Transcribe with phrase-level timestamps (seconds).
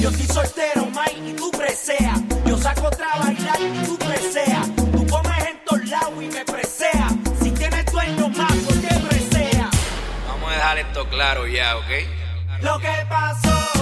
[0.00, 2.14] Yo soy soltero, Mike, y tú presea.
[2.46, 4.62] Yo saco otra bailar y tú presea.
[4.92, 7.08] Tú comes en todos lados y me presea.
[7.42, 9.68] Si tienes dueño más, ¿por qué presea?
[10.26, 12.62] Vamos a dejar esto claro ya, ¿ok?
[12.62, 13.79] Lo que pasó.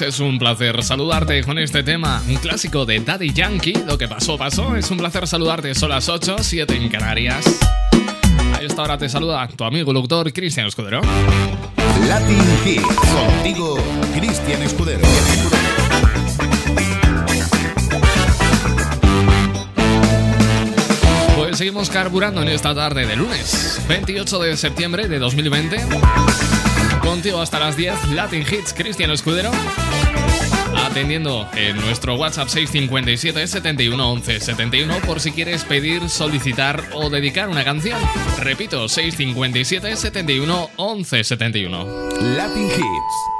[0.00, 3.74] Pues es un placer saludarte con este tema, un clásico de Daddy Yankee.
[3.86, 4.74] Lo que pasó, pasó.
[4.74, 5.74] Es un placer saludarte.
[5.74, 7.44] Son las 8, 7 en Canarias.
[8.54, 11.02] A esta hora te saluda tu amigo doctor Cristian Escudero.
[12.08, 12.82] Latin Hits.
[12.82, 13.78] Contigo,
[14.16, 15.02] Cristian Escudero.
[21.36, 25.76] Pues seguimos carburando en esta tarde de lunes, 28 de septiembre de 2020.
[27.02, 29.50] Contigo hasta las 10, Latin Hits, Cristian Escudero.
[30.90, 37.48] Atendiendo en nuestro WhatsApp 657 71 11 71 por si quieres pedir, solicitar o dedicar
[37.48, 38.00] una canción.
[38.38, 42.08] Repito, 657 71 11 71.
[42.36, 43.39] Latin Hits.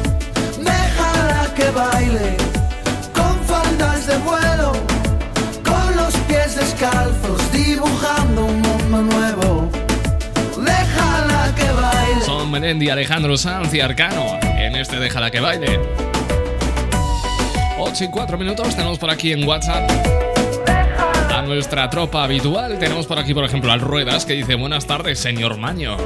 [1.55, 2.37] que baile
[3.13, 4.71] con faldas de vuelo,
[5.63, 9.69] con los pies descalzos dibujando un mundo nuevo.
[10.57, 12.25] Déjala que baile.
[12.25, 15.79] Son Melendi, Alejandro Sanz y Arcano en este Déjala que baile.
[17.79, 19.89] 8 y 4 minutos tenemos por aquí en WhatsApp
[21.33, 22.77] a nuestra tropa habitual.
[22.79, 25.97] Tenemos por aquí, por ejemplo, al Ruedas que dice buenas tardes, señor Maño.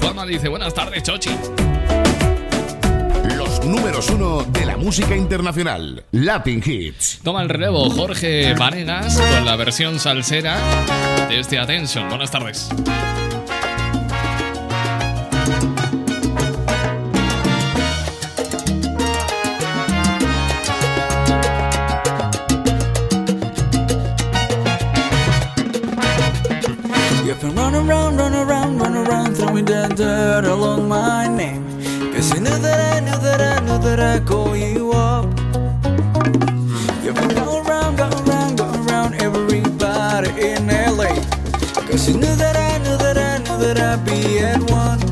[0.00, 1.30] Juanma dice buenas tardes, Chochi
[3.66, 7.20] números uno de la música internacional, Latin Hits.
[7.22, 10.58] Toma el relevo Jorge Vanegas con la versión salsera
[11.28, 12.08] de este Attention.
[12.08, 12.68] Buenas tardes.
[44.04, 45.11] be at one.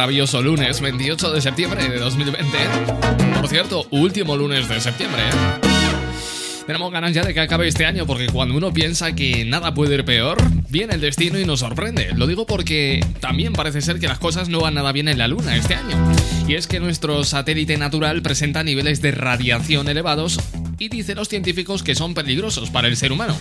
[0.00, 2.56] maravilloso lunes, 28 de septiembre de 2020.
[3.38, 5.20] Por cierto, último lunes de septiembre.
[5.20, 5.66] ¿eh?
[6.66, 9.96] Tenemos ganas ya de que acabe este año porque cuando uno piensa que nada puede
[9.96, 10.38] ir peor,
[10.70, 12.12] viene el destino y nos sorprende.
[12.14, 15.28] Lo digo porque también parece ser que las cosas no van nada bien en la
[15.28, 15.98] Luna este año.
[16.48, 20.40] Y es que nuestro satélite natural presenta niveles de radiación elevados
[20.78, 23.36] y dicen los científicos que son peligrosos para el ser humano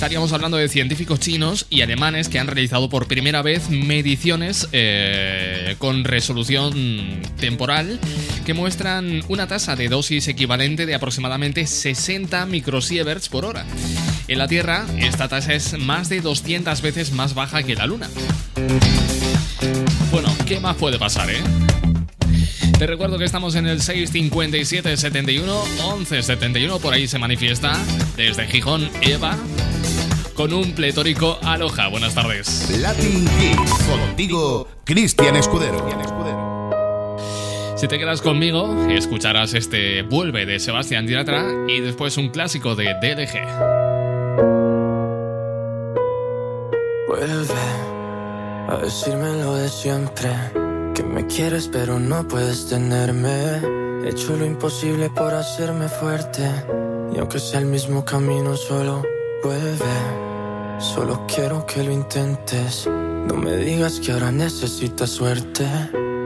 [0.00, 5.49] estaríamos hablando de científicos chinos y alemanes que han realizado por primera vez mediciones eh,
[5.80, 7.98] con resolución temporal
[8.44, 13.64] que muestran una tasa de dosis equivalente de aproximadamente 60 microsieverts por hora.
[14.28, 18.10] En la Tierra, esta tasa es más de 200 veces más baja que la Luna.
[20.12, 21.40] Bueno, ¿qué más puede pasar, eh?
[22.78, 27.72] Te recuerdo que estamos en el 657 71 11 71, por ahí se manifiesta
[28.16, 29.38] desde Gijón Eva
[30.40, 31.88] con un pletórico aloja.
[31.88, 32.70] Buenas tardes.
[32.78, 33.72] Latin Hits.
[33.84, 35.86] Contigo, Cristian Escudero.
[37.76, 42.94] Si te quedas conmigo, escucharás este Vuelve de Sebastián Yatra y después un clásico de
[42.94, 43.38] DLG.
[47.06, 47.54] Vuelve
[48.68, 50.30] a decirme lo de siempre.
[50.92, 53.60] Que me quieres pero no puedes tenerme.
[54.04, 56.42] He hecho lo imposible por hacerme fuerte.
[57.14, 59.04] Y aunque sea el mismo camino, solo
[59.44, 60.80] vuelve.
[60.80, 62.88] Solo quiero que lo intentes.
[63.26, 65.64] No me digas que ahora necesitas suerte.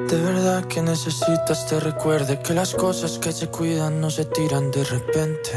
[0.08, 4.70] De verdad que necesitas te recuerde que las cosas que se cuidan no se tiran
[4.70, 5.52] de repente.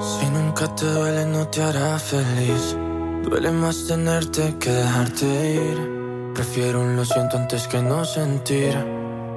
[0.00, 2.76] Si nunca te duele no te hará feliz.
[3.22, 6.32] Duele más tenerte que dejarte ir.
[6.34, 8.74] Prefiero un lo siento antes que no sentir.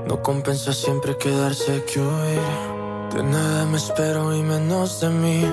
[0.08, 2.76] No compensa siempre quedarse que huir.
[3.14, 5.46] De nada me espero y menos de mí.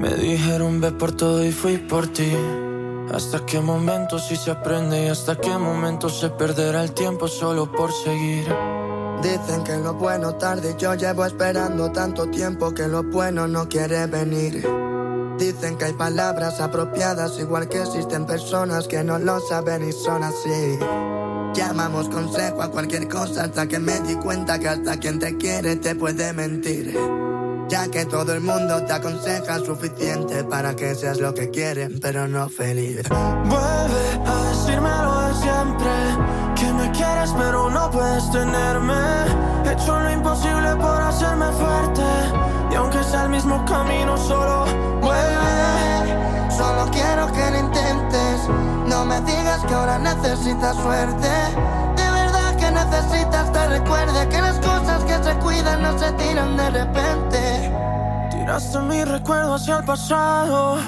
[0.00, 2.32] Me dijeron ve por todo y fui por ti.
[3.12, 7.70] Hasta qué momento sí se aprende y hasta qué momento se perderá el tiempo solo
[7.72, 8.46] por seguir.
[9.22, 14.06] Dicen que lo bueno tarde, yo llevo esperando tanto tiempo que lo bueno no quiere
[14.06, 14.64] venir.
[15.38, 20.22] Dicen que hay palabras apropiadas, igual que existen personas que no lo saben y son
[20.22, 20.78] así.
[21.54, 25.76] Llamamos consejo a cualquier cosa hasta que me di cuenta que hasta quien te quiere
[25.76, 26.96] te puede mentir.
[27.68, 32.26] Ya que todo el mundo te aconseja suficiente para que seas lo que quieren, pero
[32.26, 33.06] no feliz.
[33.10, 35.90] Vuelve a decirme lo de siempre.
[36.56, 38.94] Que me quieres pero no puedes tenerme.
[39.66, 42.02] He hecho lo imposible por hacerme fuerte.
[42.70, 44.64] Y aunque sea el mismo camino, solo
[45.02, 46.50] vuelve.
[46.50, 48.48] Solo quiero que lo intentes.
[48.88, 51.28] No me digas que ahora necesitas suerte.
[51.96, 56.56] De verdad que necesitas te recuerde que las cosas que se cuidan no se tiran
[56.56, 57.57] de repente.
[58.48, 60.78] Tiraste mi recuerdo hacia el pasado.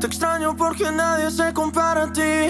[0.00, 2.48] Te extraño porque nadie se compara a ti.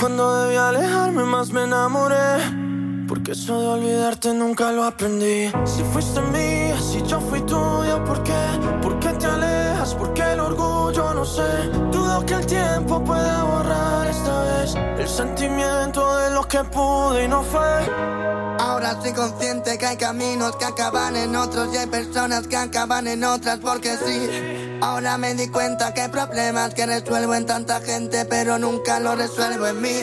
[0.00, 3.04] Cuando debí alejarme más me enamoré.
[3.06, 5.52] Porque eso de olvidarte nunca lo aprendí.
[5.66, 8.42] Si fuiste mía, si yo fui tuya, ¿por qué?
[8.80, 9.94] ¿Por qué te alejas?
[9.94, 11.12] ¿Por qué el orgullo?
[11.12, 11.68] No sé.
[11.92, 17.28] Dudo que el tiempo pueda borrar esta vez el sentimiento de lo que pude y
[17.28, 18.39] no fue.
[18.60, 23.08] Ahora estoy consciente que hay caminos que acaban en otros y hay personas que acaban
[23.08, 24.78] en otras porque sí.
[24.82, 29.16] Ahora me di cuenta que hay problemas que resuelvo en tanta gente pero nunca lo
[29.16, 29.96] resuelvo en mí.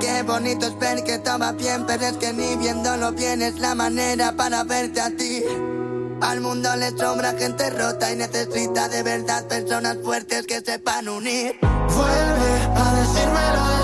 [0.00, 3.74] Qué bonito es ver que todo bien, pero es que ni viéndolo bien es la
[3.74, 5.42] manera para verte a ti.
[6.20, 11.58] Al mundo le sobra gente rota y necesita de verdad personas fuertes que sepan unir.
[11.60, 13.83] Vuelve a decirme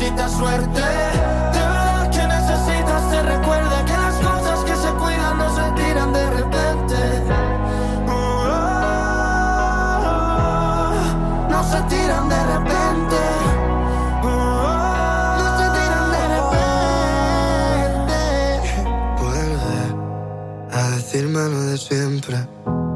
[0.00, 0.80] necesitas suerte.
[0.80, 6.12] De verdad que necesitas te recuerde que las cosas que se cuidan no se tiran
[6.12, 6.96] de repente.
[11.50, 13.16] No se tiran de repente.
[15.38, 18.18] No se tiran de repente.
[19.20, 19.80] Vuelve
[20.72, 22.48] a decirme lo de siempre.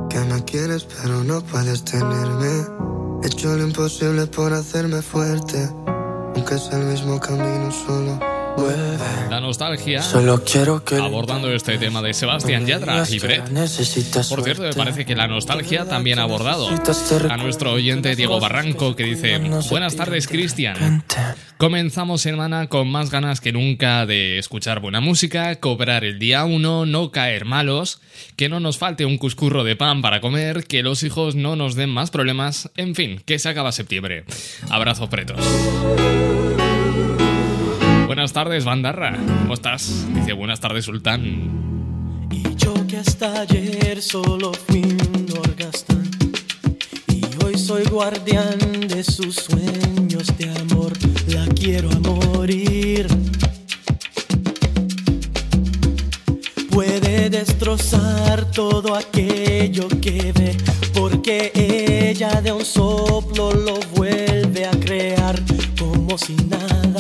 [0.09, 2.67] Que me quieres pero no puedes tenerme.
[3.23, 5.69] He hecho lo imposible por hacerme fuerte.
[6.47, 8.34] Aunque sea el mismo camino solo.
[9.31, 10.01] La nostalgia
[11.01, 13.49] abordando este tema de Sebastián Yatra y Brett.
[14.29, 16.69] Por cierto, me parece que la nostalgia también ha abordado
[17.29, 21.03] a nuestro oyente Diego Barranco que dice, buenas tardes Cristian.
[21.57, 26.87] Comenzamos semana con más ganas que nunca de escuchar buena música, cobrar el día uno,
[26.87, 28.01] no caer malos,
[28.37, 31.75] que no nos falte un cuscurro de pan para comer, que los hijos no nos
[31.75, 34.25] den más problemas, en fin, que se acaba septiembre.
[34.71, 35.45] Abrazos pretos
[38.25, 39.19] buenas tardes, bandarra.
[39.43, 40.07] ¿Cómo estás?
[40.15, 42.27] Dice, buenas tardes, sultán.
[42.31, 46.11] Y yo que hasta ayer solo fui un orgastán.
[47.09, 50.95] Y hoy soy guardián de sus sueños de amor.
[51.27, 53.09] La quiero a morir.
[56.71, 60.57] Puede destrozar todo aquello que ve,
[60.95, 65.39] porque ella de un soplo lo vuelve a crear
[65.79, 66.94] como si nada.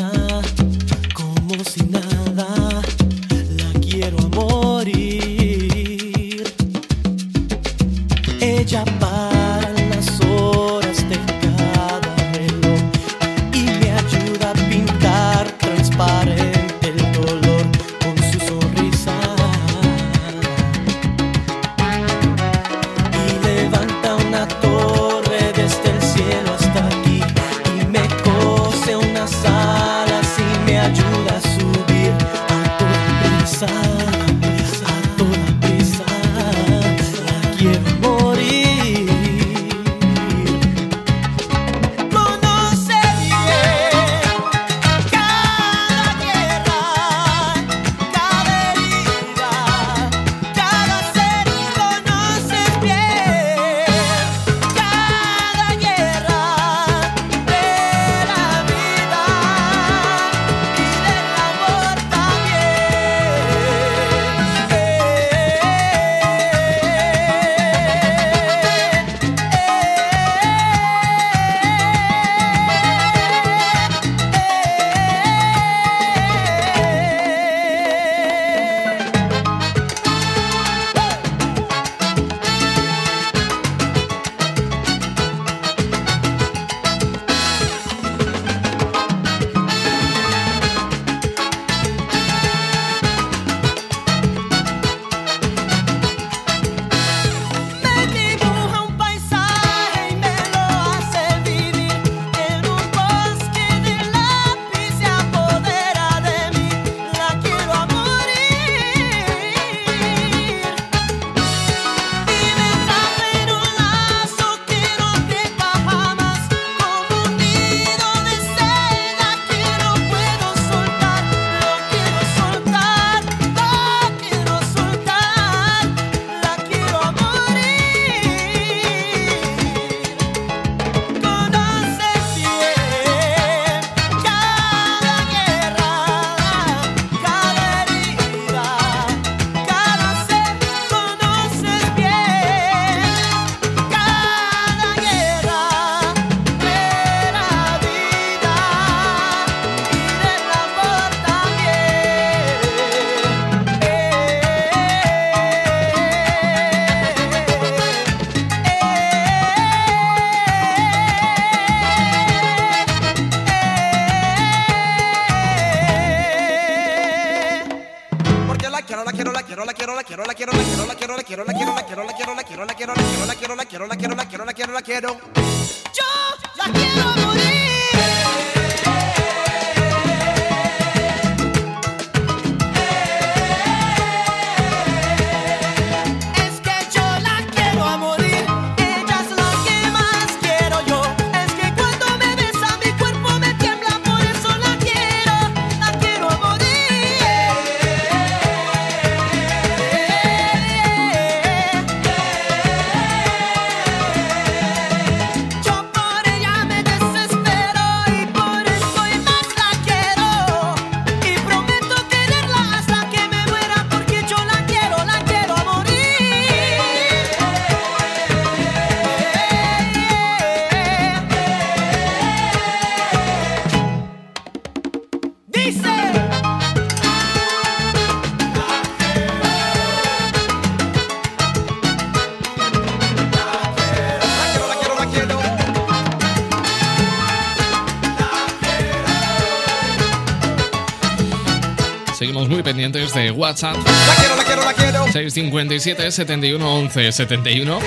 [242.84, 243.76] pendientes de WhatsApp.
[243.76, 245.04] La quiero, la quiero, la quiero.
[245.04, 247.78] 657 71 11 71.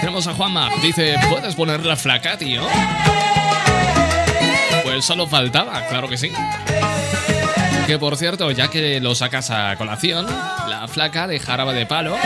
[0.00, 0.70] Tenemos a Juanma.
[0.82, 2.62] Dice, ¿puedes poner la flaca, tío?
[4.84, 6.30] Pues solo faltaba, claro que sí.
[7.86, 10.26] Que por cierto, ya que lo sacas a colación,
[10.68, 12.16] la flaca de Jaraba de Palo,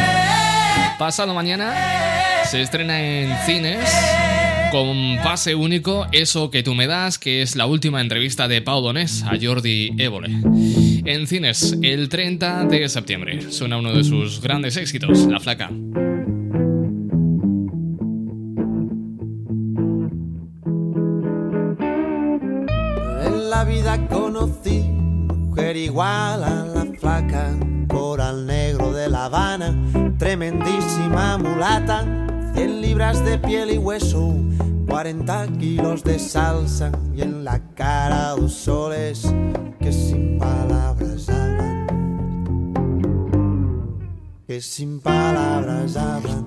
[0.99, 1.75] pasado mañana
[2.45, 3.79] se estrena en cines
[4.71, 8.83] con pase único, eso que tú me das, que es la última entrevista de Pau
[8.83, 13.51] Donés a Jordi Évole en cines el 30 de septiembre.
[13.51, 15.69] Suena uno de sus grandes éxitos, La Flaca.
[23.27, 29.75] En la vida conocí mujer igual a la flaca, coral negro de La Habana,
[30.17, 32.05] tremendísima mulata,
[32.55, 34.37] 100 libras de piel y hueso.
[34.91, 39.33] 40 kilos de salsa y en la cara dos soles
[39.81, 41.00] que sin palabras
[44.51, 46.45] Que sin palabras hablan.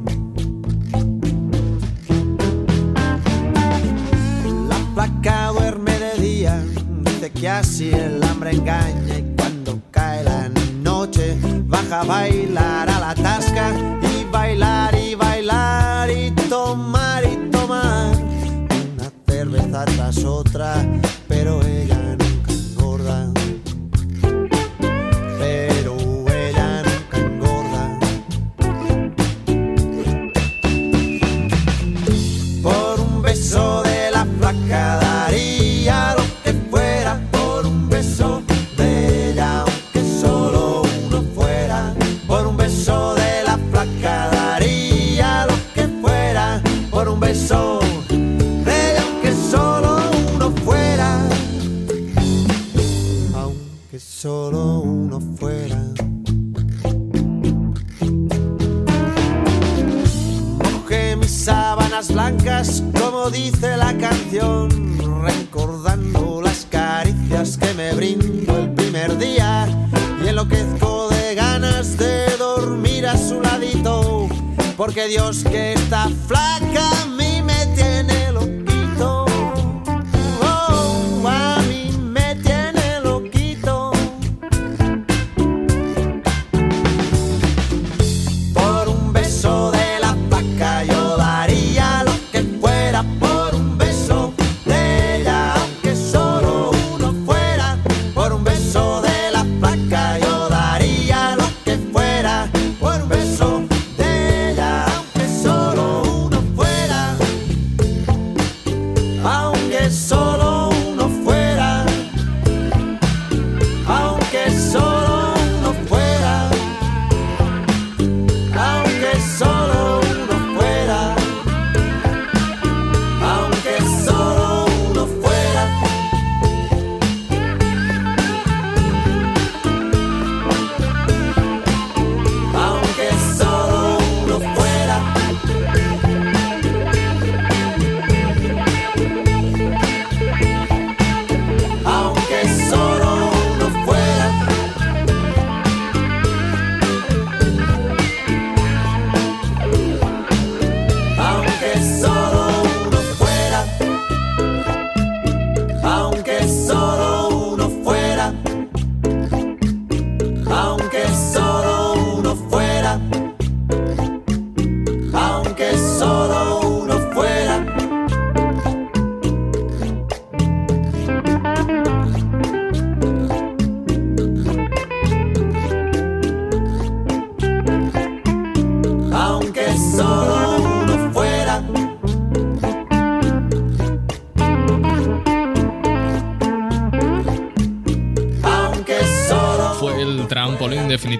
[4.67, 6.61] La placa duerme de día,
[7.05, 10.49] dice que así el hambre engaña y cuando cae la
[10.81, 18.17] noche baja a bailar a la tasca y bailar y bailar y tomar y tomar
[18.17, 20.85] una cerveza tras otra,
[21.29, 21.92] pero ella
[74.85, 77.02] porque Dios que está flaca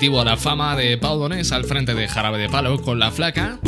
[0.04, 3.10] definitivo a la fama de Pau Donés al frente de Jarabe de Palo con la
[3.10, 3.60] flaca.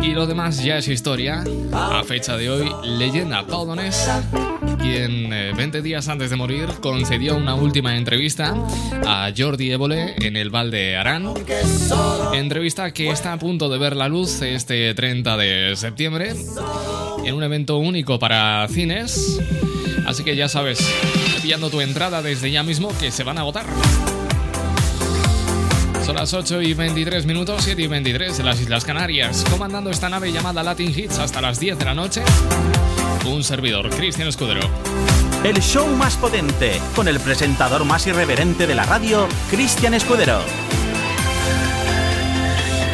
[0.00, 1.44] Y lo demás ya es historia.
[1.74, 4.08] A fecha de hoy, leyenda Pau Donés,
[4.80, 8.54] quien eh, 20 días antes de morir concedió una última entrevista
[9.06, 11.34] a Jordi Évole en el Val de Arán.
[12.32, 16.34] Entrevista que está a punto de ver la luz este 30 de septiembre
[17.26, 19.38] en un evento único para cines.
[20.06, 20.78] Así que ya sabes,
[21.42, 23.66] pillando tu entrada desde ya mismo que se van a agotar.
[26.20, 30.30] Las 8 y 23 minutos, 7 y 23 de las Islas Canarias, comandando esta nave
[30.30, 32.22] llamada Latin Hits hasta las 10 de la noche.
[33.24, 34.60] Un servidor, Cristian Escudero.
[35.44, 40.42] El show más potente, con el presentador más irreverente de la radio, Cristian Escudero.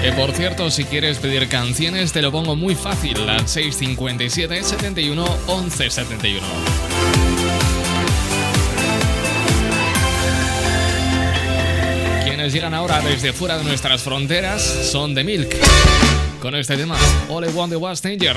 [0.02, 5.26] Que por cierto, si quieres pedir canciones, te lo pongo muy fácil al 657 71
[5.48, 7.45] 11 71.
[12.52, 15.54] Llegan ahora desde fuera de nuestras fronteras son The Milk.
[16.40, 16.96] Con este tema,
[17.28, 18.36] All I Want the Was Danger.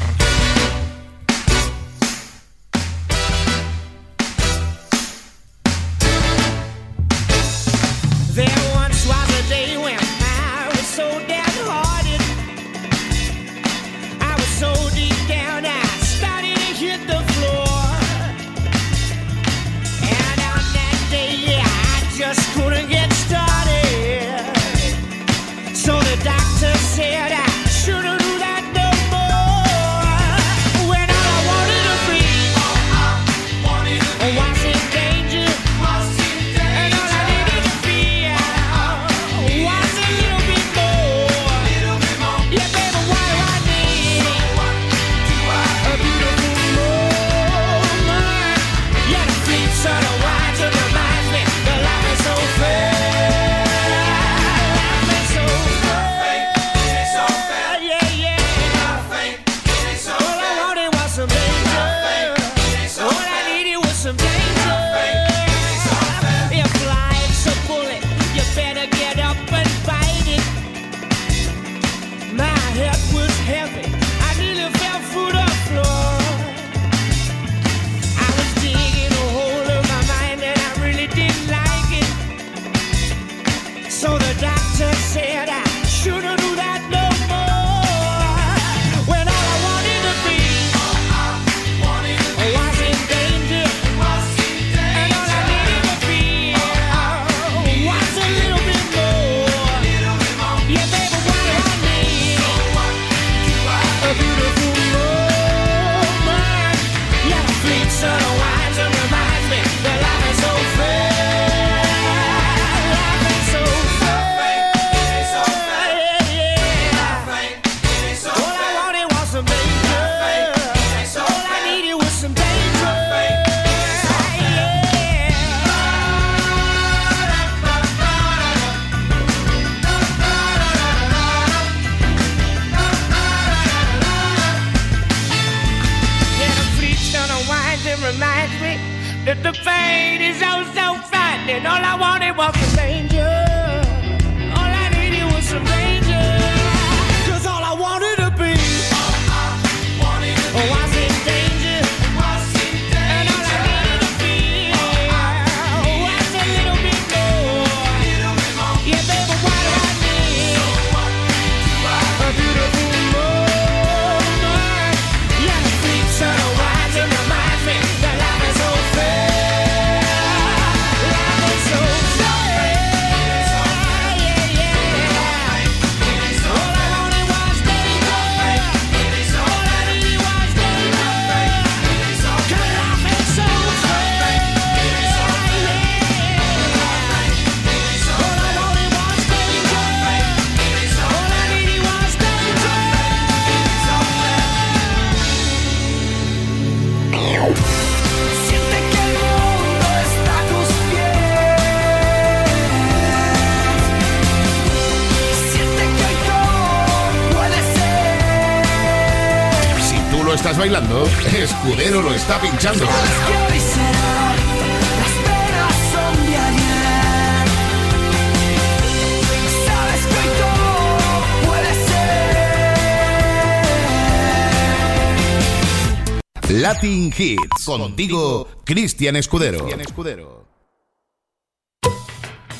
[226.89, 227.65] Latin Hits.
[227.65, 229.67] Contigo, Cristian Escudero.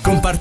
[0.04, 0.39] Compartir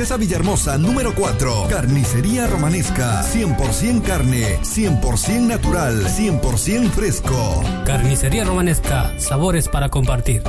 [0.00, 1.66] Duquesa Villahermosa número 4.
[1.68, 7.62] Carnicería Romanesca, 100% carne, 100% natural, 100% fresco.
[7.84, 10.42] Carnicería Romanesca, sabores para compartir.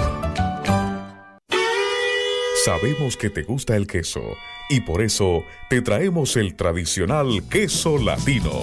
[2.64, 4.22] Sabemos que te gusta el queso
[4.70, 8.58] y por eso te traemos el tradicional queso latino.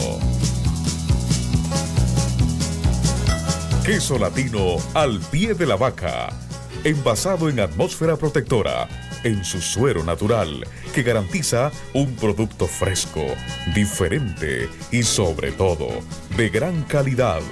[3.85, 6.31] Queso latino al pie de la vaca,
[6.83, 8.89] envasado en atmósfera protectora,
[9.29, 13.25] en su suero natural, que garantiza un producto fresco,
[13.75, 15.89] diferente y sobre todo
[16.37, 17.43] de gran calidad.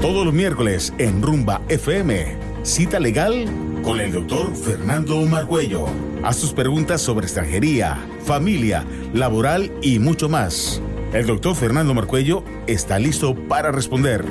[0.00, 2.36] Todos los miércoles en Rumba FM.
[2.64, 3.44] Cita legal
[3.84, 5.86] con el doctor Fernando Margüello.
[6.24, 10.82] Haz tus preguntas sobre extranjería, familia, laboral y mucho más.
[11.12, 14.24] El doctor Fernando Marcuello está listo para responder.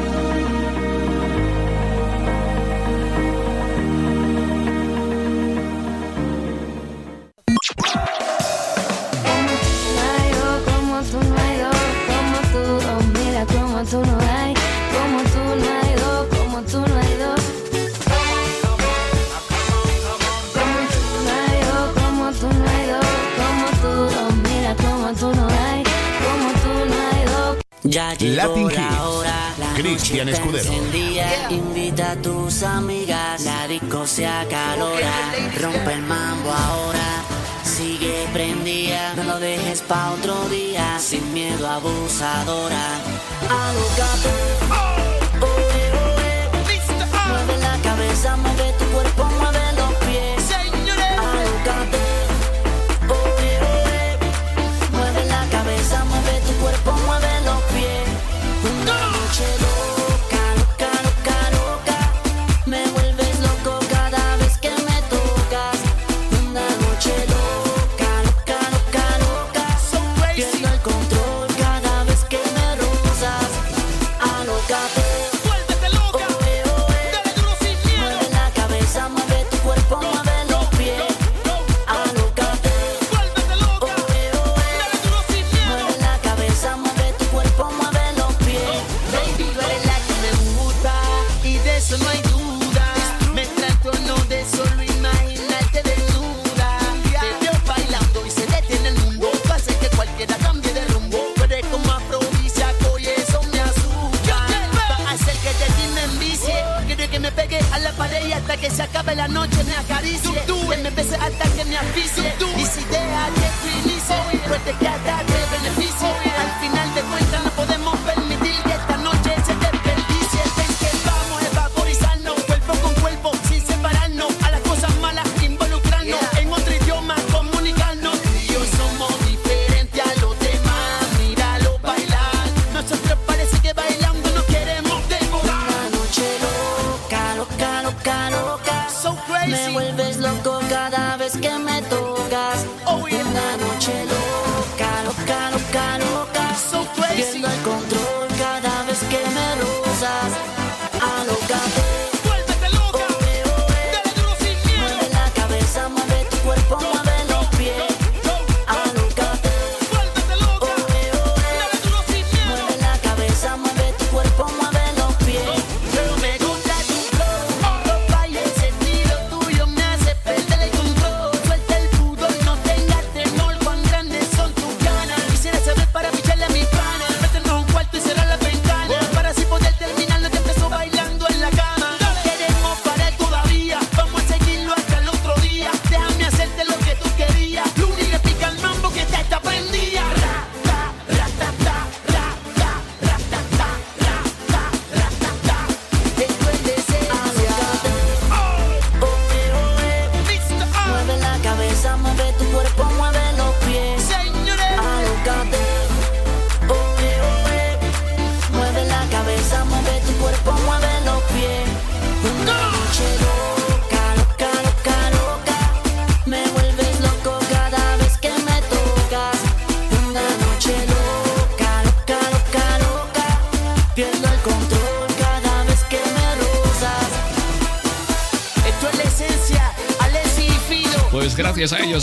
[32.13, 35.13] A tus amigas, la disco se acalora.
[35.59, 37.23] Rompe el mambo ahora,
[37.63, 39.13] sigue prendida.
[39.15, 42.92] No lo dejes pa' otro día, sin miedo abusadora.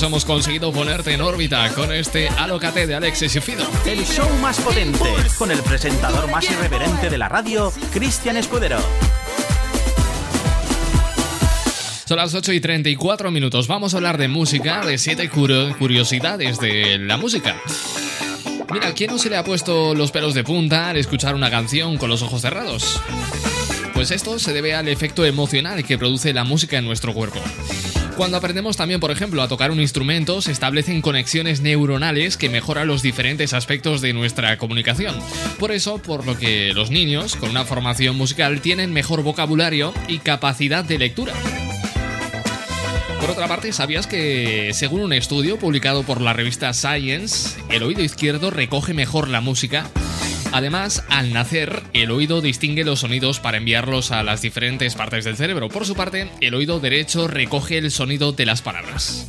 [0.03, 3.65] Hemos conseguido ponerte en órbita con este Alócate de Alexis y Fido.
[3.87, 4.99] El show más potente,
[5.39, 8.79] con el presentador más irreverente de la radio, Cristian Escudero.
[12.07, 13.69] Son las 8 y 34 minutos.
[13.69, 17.57] Vamos a hablar de música, de siete curio- curiosidades de la música.
[18.73, 21.51] Mira, ¿a quién no se le ha puesto los pelos de punta al escuchar una
[21.51, 23.01] canción con los ojos cerrados?
[23.95, 27.41] Pues esto se debe al efecto emocional que produce la música en nuestro cuerpo.
[28.21, 32.87] Cuando aprendemos también, por ejemplo, a tocar un instrumento, se establecen conexiones neuronales que mejoran
[32.87, 35.15] los diferentes aspectos de nuestra comunicación.
[35.59, 40.19] Por eso, por lo que los niños con una formación musical tienen mejor vocabulario y
[40.19, 41.33] capacidad de lectura.
[43.23, 48.03] Por otra parte, ¿sabías que, según un estudio publicado por la revista Science, el oído
[48.03, 49.87] izquierdo recoge mejor la música?
[50.53, 55.37] Además, al nacer, el oído distingue los sonidos para enviarlos a las diferentes partes del
[55.37, 55.69] cerebro.
[55.69, 59.29] Por su parte, el oído derecho recoge el sonido de las palabras.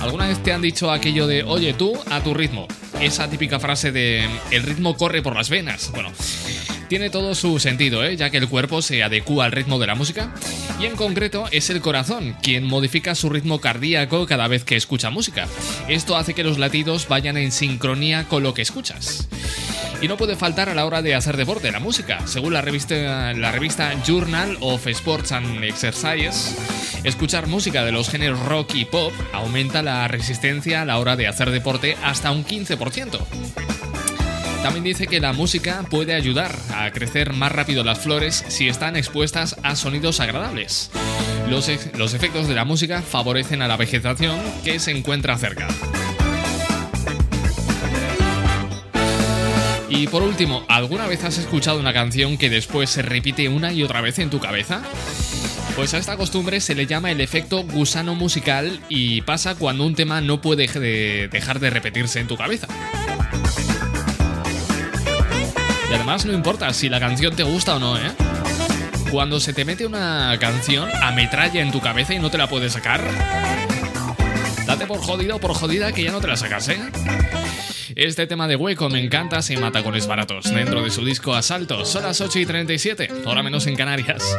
[0.00, 2.66] ¿Alguna vez te han dicho aquello de, oye tú, a tu ritmo?
[3.00, 5.90] Esa típica frase de, el ritmo corre por las venas.
[5.92, 6.10] Bueno,
[6.94, 8.16] tiene todo su sentido, ¿eh?
[8.16, 10.32] ya que el cuerpo se adecúa al ritmo de la música
[10.80, 15.10] y en concreto es el corazón quien modifica su ritmo cardíaco cada vez que escucha
[15.10, 15.48] música.
[15.88, 19.26] Esto hace que los latidos vayan en sincronía con lo que escuchas.
[20.02, 22.28] Y no puede faltar a la hora de hacer deporte la música.
[22.28, 26.54] Según la revista, la revista Journal of Sports and Exercise,
[27.02, 31.26] escuchar música de los géneros rock y pop aumenta la resistencia a la hora de
[31.26, 33.18] hacer deporte hasta un 15%.
[34.64, 38.96] También dice que la música puede ayudar a crecer más rápido las flores si están
[38.96, 40.90] expuestas a sonidos agradables.
[41.50, 45.68] Los, los efectos de la música favorecen a la vegetación que se encuentra cerca.
[49.90, 53.82] Y por último, ¿alguna vez has escuchado una canción que después se repite una y
[53.82, 54.80] otra vez en tu cabeza?
[55.76, 59.94] Pues a esta costumbre se le llama el efecto gusano musical y pasa cuando un
[59.94, 62.66] tema no puede de- dejar de repetirse en tu cabeza.
[65.94, 68.10] Además no importa si la canción te gusta o no, ¿eh?
[69.12, 72.48] Cuando se te mete una canción a metralla en tu cabeza y no te la
[72.48, 73.00] puedes sacar,
[74.66, 76.80] date por jodido o por jodida que ya no te la sacas, ¿eh?
[77.94, 80.52] Este tema de hueco me encanta, se mata con baratos.
[80.52, 84.36] Dentro de su disco Asalto, son las 8 y 37, hora menos en Canarias.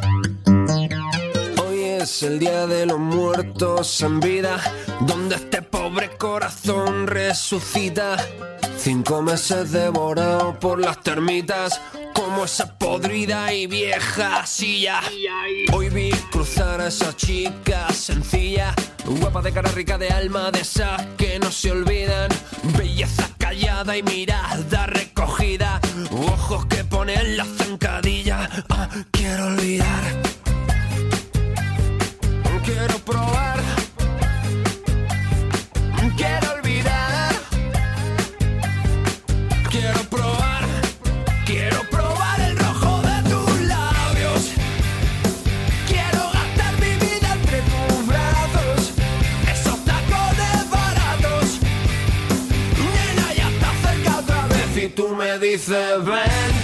[2.05, 4.61] Es el día de los muertos en vida,
[5.07, 8.15] donde este pobre corazón resucita.
[8.77, 11.81] Cinco meses devorado por las termitas,
[12.13, 15.01] como esa podrida y vieja silla.
[15.73, 21.03] Hoy vi cruzar a esa chica sencilla, guapa de cara rica de alma, de esas
[21.17, 22.29] que no se olvidan.
[22.77, 25.81] Belleza callada y mirada recogida,
[26.11, 28.47] ojos que ponen la zancadilla.
[28.69, 30.44] Ah, quiero olvidar.
[32.77, 33.59] Quiero probar.
[36.17, 37.33] Quiero olvidar.
[39.71, 40.63] Quiero probar.
[41.45, 44.41] Quiero probar el rojo de tus labios.
[45.87, 48.91] Quiero gastar mi vida entre tus brazos.
[49.53, 51.59] Esos tacones baratos.
[52.93, 54.83] Nena, ya está cerca otra vez.
[54.83, 56.54] Y tú me dices, ven.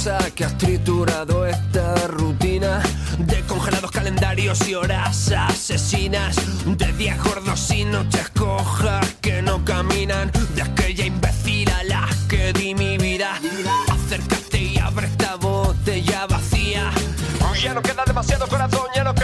[0.00, 2.80] Que has triturado esta rutina
[3.18, 10.32] de congelados calendarios y horas asesinas, de días gordos y noches cojas que no caminan,
[10.54, 13.38] de aquella imbécil a la que di mi vida.
[13.92, 16.90] Acércate y abre esta botella vacía.
[17.62, 19.14] Ya no queda demasiado corazón, ya no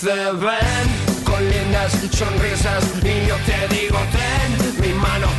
[0.00, 1.24] dices, ven.
[1.24, 2.84] Con lindas sonrisas.
[3.02, 4.80] Y yo te digo, ten.
[4.80, 5.30] Mis manos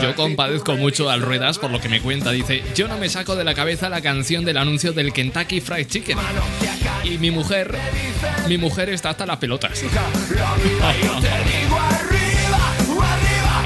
[0.00, 2.30] Yo compadezco mucho al Ruedas por lo que me cuenta.
[2.30, 5.86] Dice, yo no me saco de la cabeza la canción del anuncio del Kentucky Fried
[5.86, 6.18] Chicken.
[7.04, 7.76] Y mi mujer,
[8.48, 9.82] mi mujer está hasta las pelotas.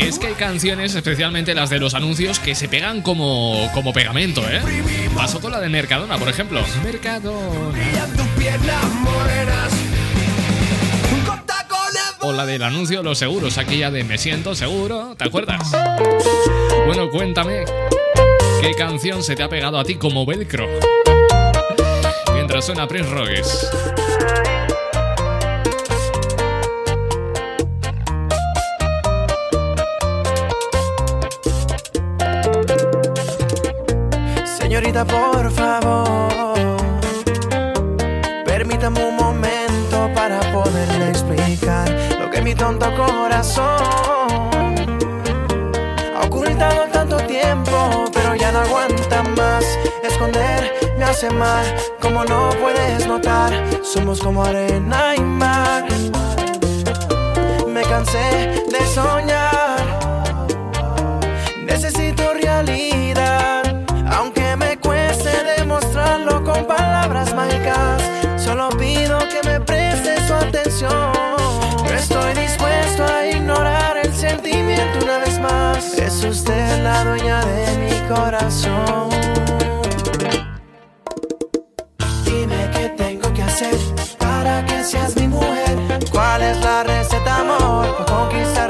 [0.00, 4.42] Es que hay canciones, especialmente las de los anuncios, que se pegan como, como pegamento,
[4.48, 4.60] ¿eh?
[5.14, 6.62] Pasó con la de Mercadona, por ejemplo.
[6.82, 7.78] Mercadona.
[12.36, 15.72] La del anuncio de los seguros, aquella de Me siento seguro, ¿te acuerdas?
[16.86, 17.64] Bueno, cuéntame,
[18.62, 20.66] ¿qué canción se te ha pegado a ti como velcro?
[22.32, 23.70] Mientras suena Prince Rogues.
[34.58, 36.69] Señorita, por favor,
[43.40, 43.46] Ha
[46.26, 49.64] ocultado tanto tiempo, pero ya no aguanta más.
[50.02, 51.64] Esconder me hace mal,
[52.02, 53.50] como no puedes notar.
[53.82, 55.86] Somos como arena y mar.
[57.66, 59.86] Me cansé de soñar.
[61.64, 63.62] Necesito realidad,
[64.18, 68.02] aunque me cueste demostrarlo con palabras mágicas.
[68.36, 71.29] Solo pido que me prestes su atención.
[75.02, 75.98] Una vez más.
[75.98, 79.08] Es usted la dueña de mi corazón.
[82.24, 83.76] Dime qué tengo que hacer
[84.18, 85.76] para que seas mi mujer.
[86.10, 88.69] ¿Cuál es la receta, amor, conquistar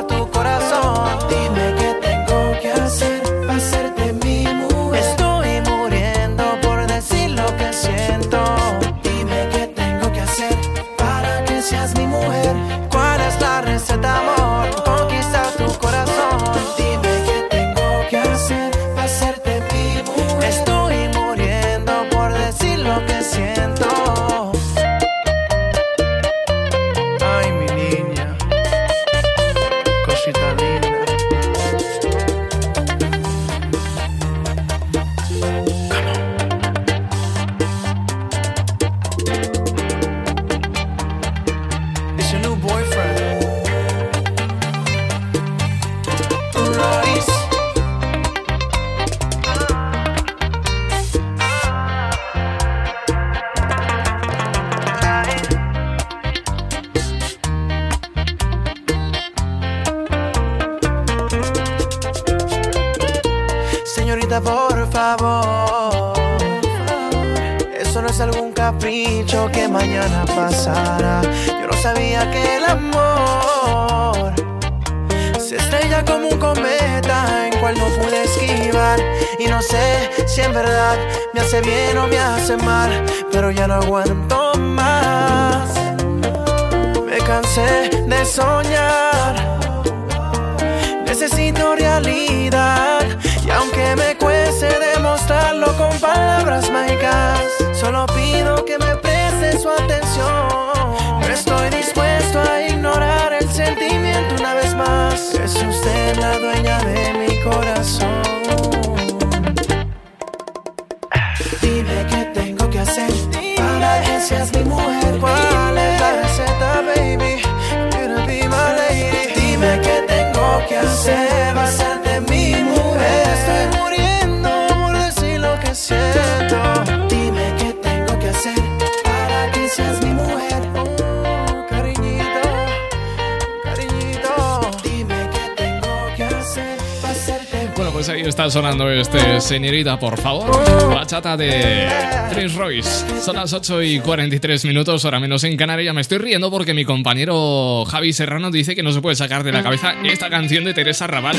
[139.51, 140.49] señorita, por favor.
[140.95, 141.89] Bachata de
[142.33, 143.21] Prince Royce.
[143.21, 145.93] Son las 8 y 43 minutos, hora menos en Canarias.
[145.93, 149.51] Me estoy riendo porque mi compañero Javi Serrano dice que no se puede sacar de
[149.51, 151.37] la cabeza esta canción de Teresa Raval.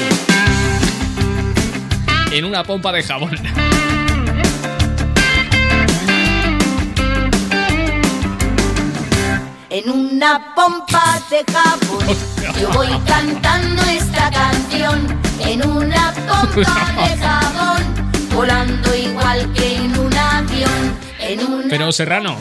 [2.34, 3.32] En una pompa de jabón.
[9.70, 12.18] En una pompa de jabón
[12.59, 15.07] yo voy cantando esta canción.
[15.39, 16.59] En una pompa
[17.07, 17.40] de jabón
[18.41, 20.97] volando igual que en un avión.
[21.19, 22.39] En una Pero Serrano,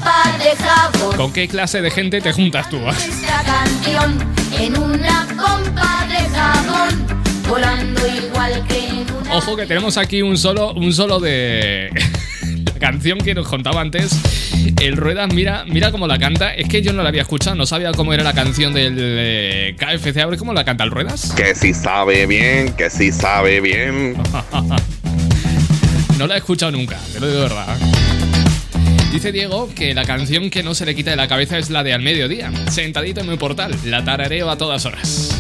[1.14, 2.78] ¿con qué clase de gente te juntas tú?
[2.88, 4.16] esta canción.
[4.59, 7.07] En una pompa de jabón
[7.46, 11.90] volando igual que en un Ojo que tenemos aquí un solo, un solo de
[12.64, 14.11] la canción que nos contaba antes.
[14.80, 16.55] El Ruedas, mira, mira cómo la canta.
[16.55, 20.16] Es que yo no la había escuchado, no sabía cómo era la canción del KFC.
[20.16, 21.34] A ver cómo la canta el Ruedas.
[21.36, 24.16] Que si sabe bien, que si sabe bien.
[26.21, 27.79] No la he escuchado nunca, te lo digo de verdad.
[29.11, 31.83] Dice Diego que la canción que no se le quita de la cabeza es la
[31.83, 32.53] de Al Mediodía.
[32.71, 35.35] Sentadito en mi portal, la tarareo a todas horas.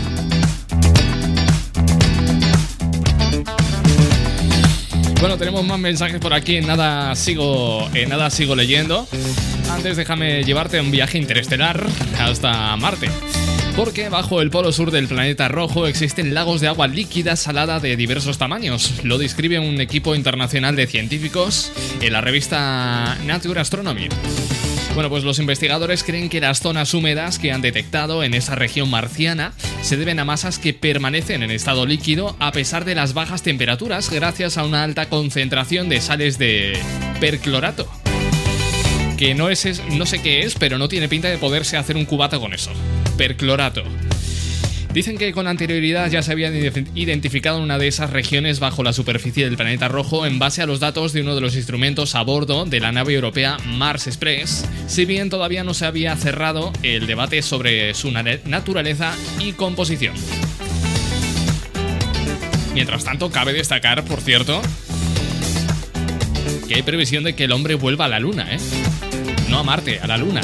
[5.20, 6.62] Bueno, tenemos más mensajes por aquí.
[6.62, 9.06] Nada sigo, en nada sigo leyendo.
[9.70, 11.86] Antes déjame llevarte a un viaje interestelar
[12.18, 13.10] hasta Marte.
[13.76, 17.96] Porque bajo el polo sur del planeta rojo existen lagos de agua líquida salada de
[17.96, 19.04] diversos tamaños.
[19.04, 24.08] Lo describe un equipo internacional de científicos en la revista Nature Astronomy.
[24.94, 28.90] Bueno, pues los investigadores creen que las zonas húmedas que han detectado en esa región
[28.90, 29.52] marciana
[29.82, 34.10] se deben a masas que permanecen en estado líquido a pesar de las bajas temperaturas
[34.10, 36.78] gracias a una alta concentración de sales de
[37.20, 37.88] perclorato.
[39.20, 42.06] Que no, es, no sé qué es, pero no tiene pinta de poderse hacer un
[42.06, 42.70] cubata con eso.
[43.18, 43.82] Perclorato.
[44.94, 48.94] Dicen que con anterioridad ya se habían ident- identificado una de esas regiones bajo la
[48.94, 52.22] superficie del planeta rojo en base a los datos de uno de los instrumentos a
[52.22, 57.06] bordo de la nave europea Mars Express, si bien todavía no se había cerrado el
[57.06, 60.14] debate sobre su na- naturaleza y composición.
[62.74, 64.60] Mientras tanto, cabe destacar, por cierto,
[66.66, 68.58] que hay previsión de que el hombre vuelva a la Luna, ¿eh?
[69.50, 70.40] No a Marte, a la Luna.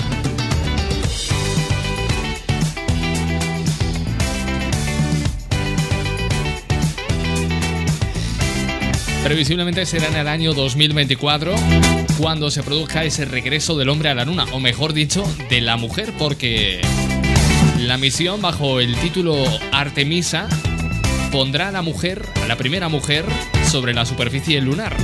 [9.22, 11.54] Previsiblemente será en el año 2024
[12.18, 15.76] cuando se produzca ese regreso del hombre a la luna, o mejor dicho, de la
[15.76, 16.80] mujer, porque
[17.78, 19.36] la misión bajo el título
[19.72, 20.48] Artemisa
[21.30, 23.24] pondrá a la mujer, a la primera mujer,
[23.68, 24.96] sobre la superficie lunar.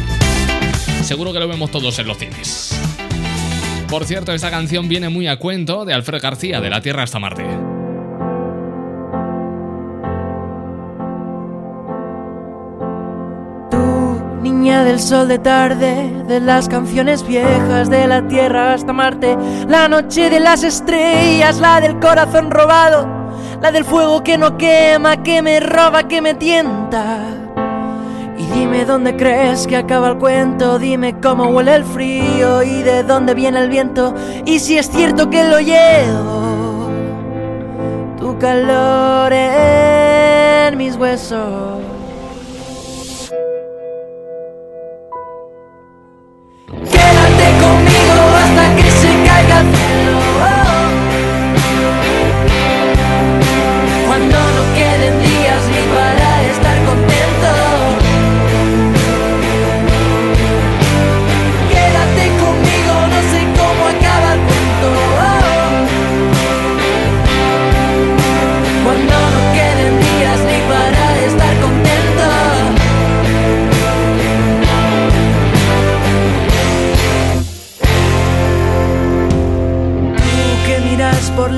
[1.02, 2.91] Seguro que lo vemos todos en los cines.
[3.92, 7.18] Por cierto, esta canción viene muy a cuento de Alfred García, de La Tierra hasta
[7.18, 7.44] Marte.
[14.40, 19.36] Niña del sol de tarde, de las canciones viejas, de la tierra hasta Marte,
[19.68, 23.06] la noche de las estrellas, la del corazón robado,
[23.60, 27.41] la del fuego que no quema, que me roba, que me tienta.
[28.38, 33.02] Y dime dónde crees que acaba el cuento, dime cómo huele el frío y de
[33.02, 34.14] dónde viene el viento,
[34.44, 36.88] y si es cierto que lo llevo,
[38.18, 41.91] tu calor en mis huesos.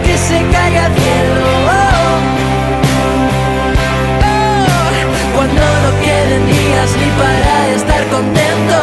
[0.00, 1.44] Que se caiga el cielo.
[1.66, 2.16] Oh,
[4.24, 4.88] oh,
[5.36, 8.76] cuando no queden días ni para estar contento.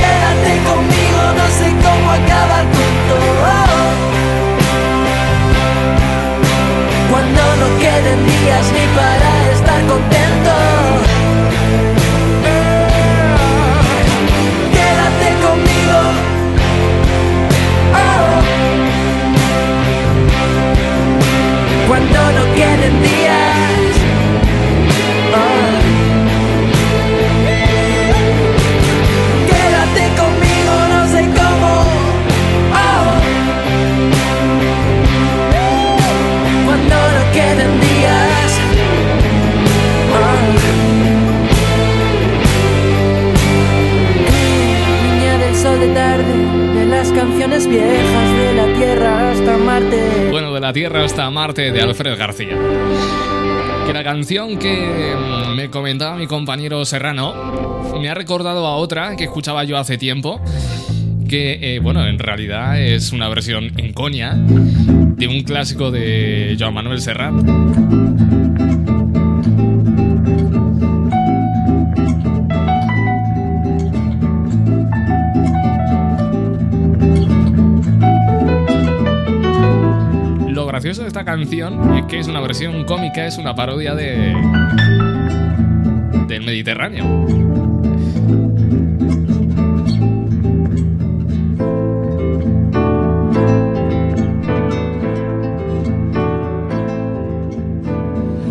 [0.00, 3.16] Quédate conmigo, no sé cómo acaba el cuento.
[3.56, 3.92] Oh,
[7.10, 8.81] cuando no queden días ni
[21.92, 23.92] Cuando no queden días.
[25.34, 25.72] Oh.
[29.50, 31.70] Quédate conmigo, no sé cómo.
[32.80, 33.12] Oh.
[36.64, 38.50] Cuando no queden días.
[40.16, 40.40] Oh.
[45.02, 46.11] Niña del sol de
[47.14, 50.28] canciones viejas, de la tierra hasta Marte.
[50.30, 52.56] Bueno, de la Tierra hasta Marte de Alfred García.
[53.86, 59.16] Que la canción que mm, me comentaba mi compañero Serrano me ha recordado a otra
[59.16, 60.40] que escuchaba yo hace tiempo.
[61.28, 66.74] Que, eh, bueno, en realidad es una versión en coña de un clásico de Joan
[66.74, 67.32] Manuel Serrat.
[80.92, 84.34] Lo gracioso de esta canción es que es una versión cómica, es una parodia de.
[86.28, 87.26] del Mediterráneo.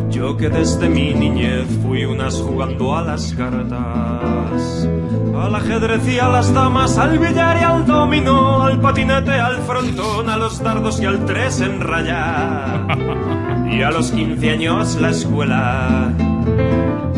[0.09, 4.89] Yo que desde mi niñez fui unas jugando a las cartas,
[5.41, 10.29] al ajedrez y a las damas, al billar y al dominó, al patinete, al frontón,
[10.29, 12.85] a los dardos y al tres en raya.
[13.71, 16.13] Y a los 15 años la escuela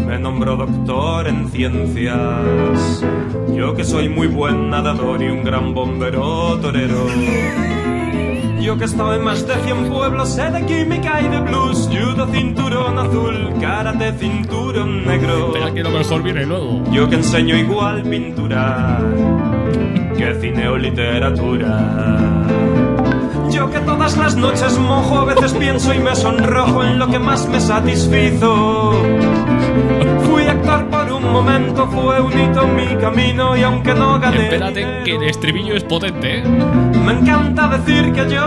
[0.07, 3.03] Me nombró doctor en ciencias.
[3.55, 7.07] Yo que soy muy buen nadador y un gran bombero torero.
[8.64, 11.89] Yo que estaba en más de 100 pueblos, sé de química y de blues.
[11.91, 15.47] Judo, cinturón azul, karate, cinturón negro.
[15.47, 16.82] Espera que lo mejor viene luego.
[16.89, 19.01] Yo que enseño igual pintura
[20.18, 22.45] que cine o literatura.
[23.51, 27.20] Yo que todas las noches mojo, a veces pienso y me sonrojo en lo que
[27.20, 28.93] más me satisfizo.
[31.24, 34.43] Un momento, fue un hito en mi camino y aunque no gané.
[34.43, 36.43] Espérate que el estribillo es potente, ¿eh?
[36.43, 38.45] Me encanta decir que yo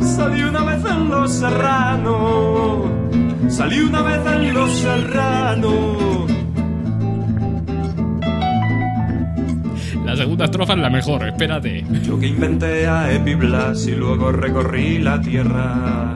[0.00, 2.84] salí una vez en Los Serrano.
[3.48, 6.26] Salí una vez en Los Serrano.
[10.04, 11.84] La segunda estrofa es la mejor, espérate.
[12.02, 16.14] Yo que inventé a Epiblas y luego recorrí la tierra.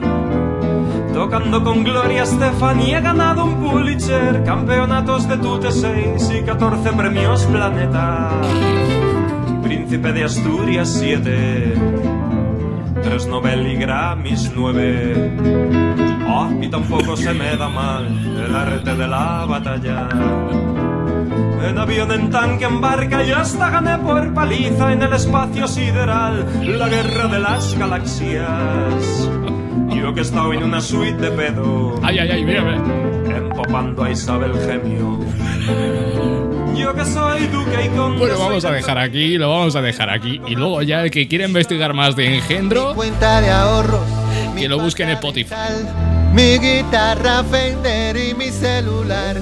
[1.25, 6.91] Tocando con Gloria Estefan y he ganado un Pulitzer, campeonatos de Tute 6 y 14
[6.91, 8.29] premios Planeta.
[9.63, 11.73] Príncipe de Asturias 7,
[13.01, 15.37] tres Nobel y Grammys 9.
[16.29, 18.05] Oh, y tampoco se me da mal
[18.45, 20.07] el arte de la batalla.
[21.67, 26.45] En avión, en tanque, en barca y hasta gané por paliza en el espacio sideral
[26.61, 29.27] la guerra de las galaxias.
[30.05, 31.99] Yo que estaba en una suite de pedo.
[32.03, 33.37] Ay, ay, ay, mira, mira.
[33.37, 35.17] Empopando a Isabel Gemio.
[36.75, 38.19] Yo que soy duque y conde.
[38.19, 40.39] Bueno, vamos a dejar aquí, lo vamos a dejar aquí.
[40.45, 44.07] Y luego ya el que quiera investigar más de engendro, Cuenta de ahorros,
[44.55, 45.55] que lo busque en Spotify.
[46.33, 49.41] mi guitarra Fender y mi celular,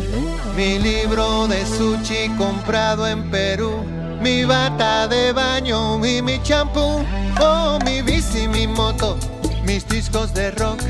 [0.56, 3.84] mi libro de sushi comprado en Perú,
[4.22, 7.04] mi bata de baño y mi champú,
[7.42, 9.18] oh mi bici, mi moto,
[9.66, 10.82] mis discos de rock,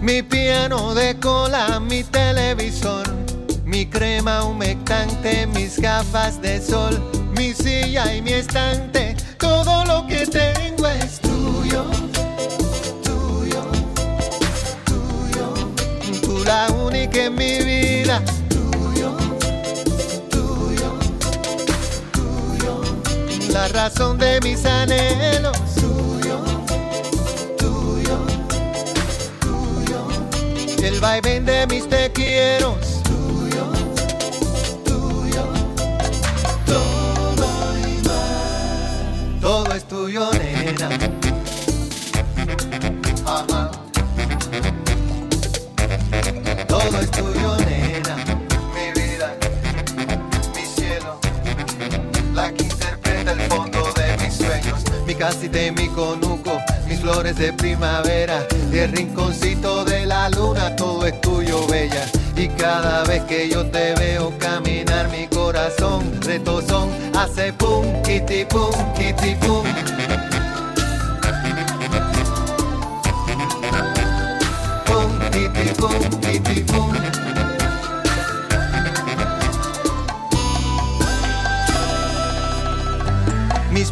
[0.00, 3.06] mi piano de cola, mi televisor,
[3.64, 7.00] mi crema humectante, mis gafas de sol,
[7.36, 11.84] mi silla y mi estante, todo lo que tengo es tuyo.
[16.22, 18.22] Tú la única en mi vida.
[18.48, 19.16] Tuyo,
[20.30, 20.98] tuyo,
[22.12, 22.80] tuyo.
[23.50, 25.56] La razón de mis anhelos.
[30.84, 32.76] El vaivén de mis te quiero.
[33.04, 33.64] Tuyo,
[34.84, 35.44] tuyo.
[36.66, 37.48] Todo
[37.88, 39.40] y más.
[39.40, 40.88] Todo es tuyo, nena.
[46.68, 47.53] Todo es tuyo,
[55.32, 55.74] sueños.
[55.76, 56.60] Mi conuco.
[56.86, 58.46] Mis flores de primavera.
[58.72, 60.76] Y el rinconcito de la luna.
[60.76, 62.06] Todo es tuyo, bella.
[62.36, 68.72] Y cada vez que yo te veo caminar, mi corazón retozón hace pum, kitty pum,
[68.94, 69.64] kitty pum.
[74.84, 77.23] Pum, kitty pum, kitty pum.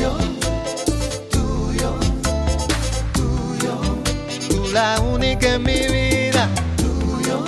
[0.00, 0.16] tuyo,
[1.30, 1.94] tuyo,
[3.12, 3.74] tuyo,
[4.48, 6.48] tú la única en mi vida.
[6.76, 7.44] Tuyo,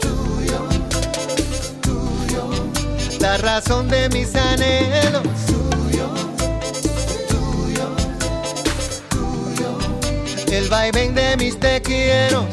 [0.00, 0.68] tuyo,
[1.80, 2.50] tuyo,
[3.18, 5.22] la razón de mis anhelos.
[5.46, 6.08] Tuyo,
[7.28, 7.88] tuyo,
[9.10, 9.78] tuyo,
[10.52, 12.46] el vaivén de mis te quiero.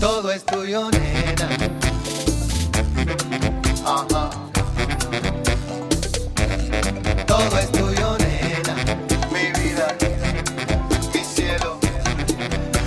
[0.00, 0.90] Todo es tuyo.
[3.92, 4.30] Ajá.
[7.26, 8.74] Todo es tuyo, nena.
[9.30, 9.86] Mi vida,
[11.12, 11.78] mi cielo,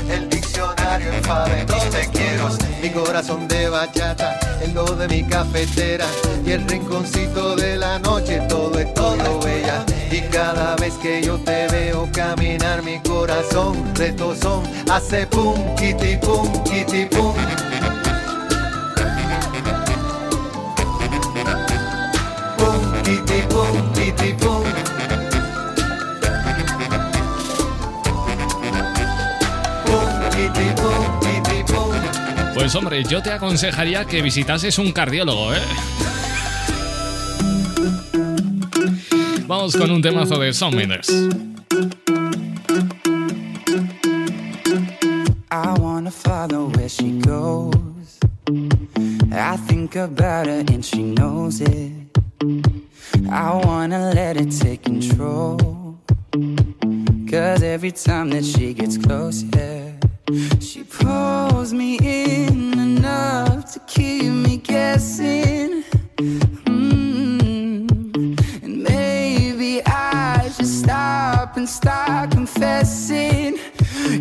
[0.09, 2.49] el diccionario en fave, mis te quiero,
[2.81, 6.07] mi corazón de bachata, el do de mi cafetera
[6.43, 8.39] y el rinconcito de la noche.
[8.49, 9.85] Todo es todo, bella.
[10.09, 16.51] Y cada vez que yo te veo caminar, mi corazón retozón hace pum, kitty pum,
[16.63, 17.35] kitty pum.
[17.35, 17.94] Pum,
[32.66, 35.59] Pues hombre, yo te aconsejaría que visitases un cardiólogo, ¿eh?
[39.45, 41.07] Vamos con un temazo de Mendes.
[45.51, 48.18] I wanna follow where she goes.
[49.32, 52.18] I think about her and she knows it.
[53.30, 55.59] I wanna let it take control.
[57.30, 59.94] Cause every time that she gets close, yeah,
[60.59, 65.84] she pulls me in enough to keep me guessing.
[66.65, 67.84] Mm.
[68.63, 73.59] And maybe I should stop and start confessing,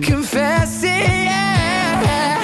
[0.03, 0.91] confessing.
[0.91, 2.44] Yeah.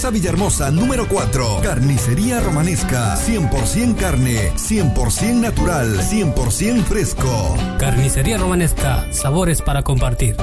[0.09, 1.61] Villahermosa número 4.
[1.61, 7.55] Carnicería Romanesca, 100% carne, 100% natural, 100% fresco.
[7.77, 10.35] Carnicería Romanesca, sabores para compartir.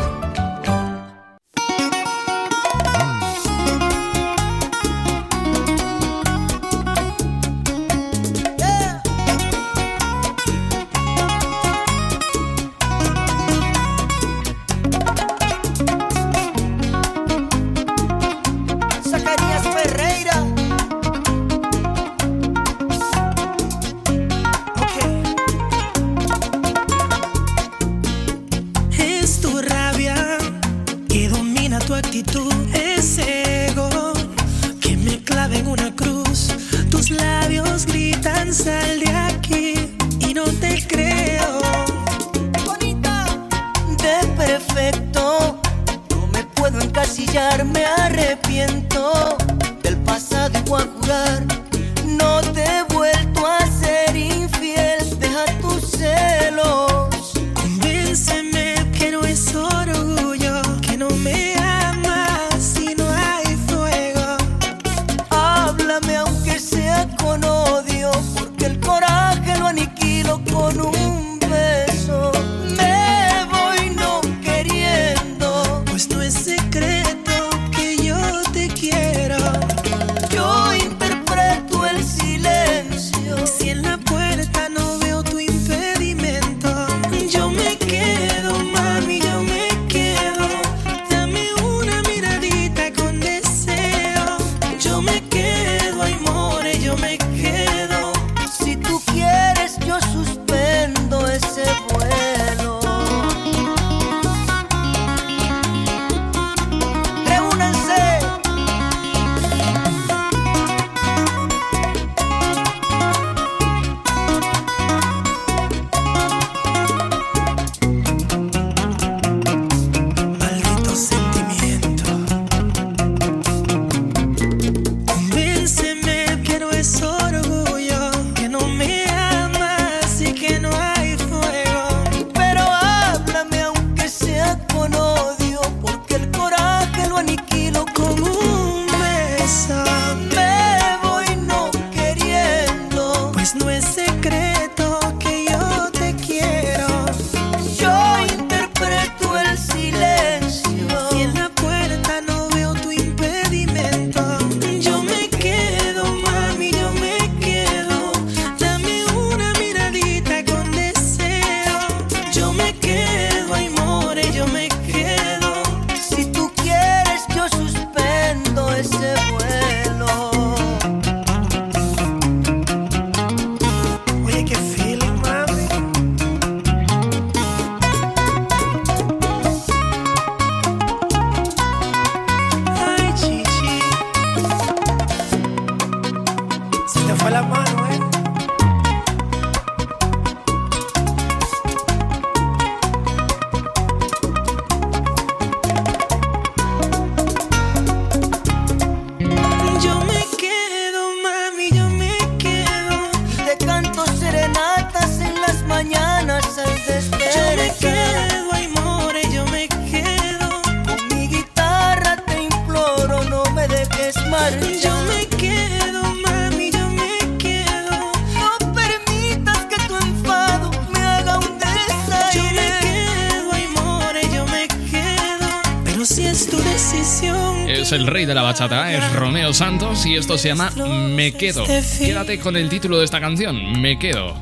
[228.48, 231.66] bachata es Romeo Santos y esto se llama Me Quedo.
[231.98, 234.38] Quédate con el título de esta canción, Me Quedo.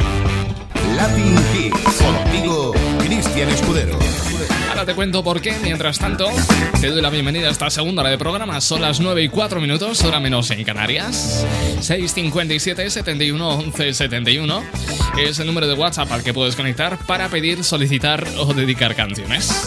[0.95, 3.99] Latin Hits, contigo Cristian Escudero.
[4.69, 6.29] Ahora te cuento por qué, mientras tanto,
[6.81, 8.61] te doy la bienvenida a esta segunda hora de programa.
[8.61, 11.45] Son las 9 y 4 minutos, hora menos en Canarias.
[11.81, 14.63] 657 71 11 71
[15.19, 19.66] es el número de WhatsApp al que puedes conectar para pedir, solicitar o dedicar canciones.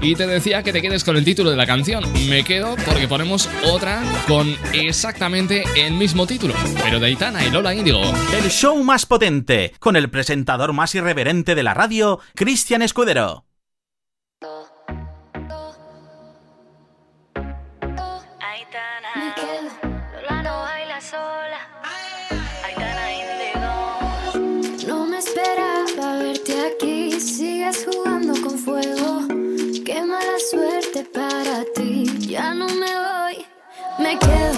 [0.00, 2.04] Y te decía que te quedes con el título de la canción.
[2.28, 7.74] Me quedo porque ponemos otra con exactamente el mismo título, pero de Aitana y Lola
[7.74, 8.02] Índigo.
[8.36, 13.45] El show más potente, con el presentador más irreverente de la radio, Cristian Escudero.
[34.06, 34.55] gonna kill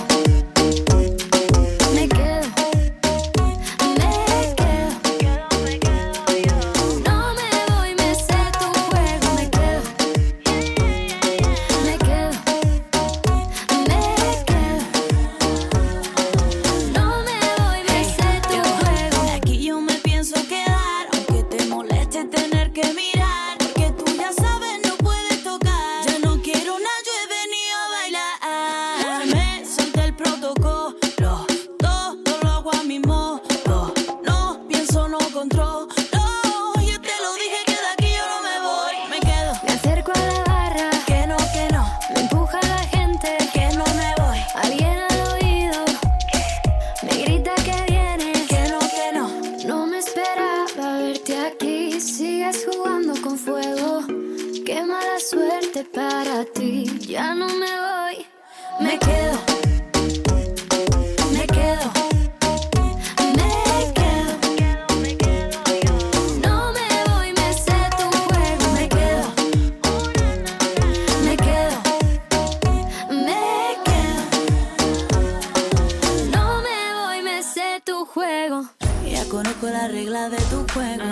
[79.59, 81.05] conozco la regla de tu juego.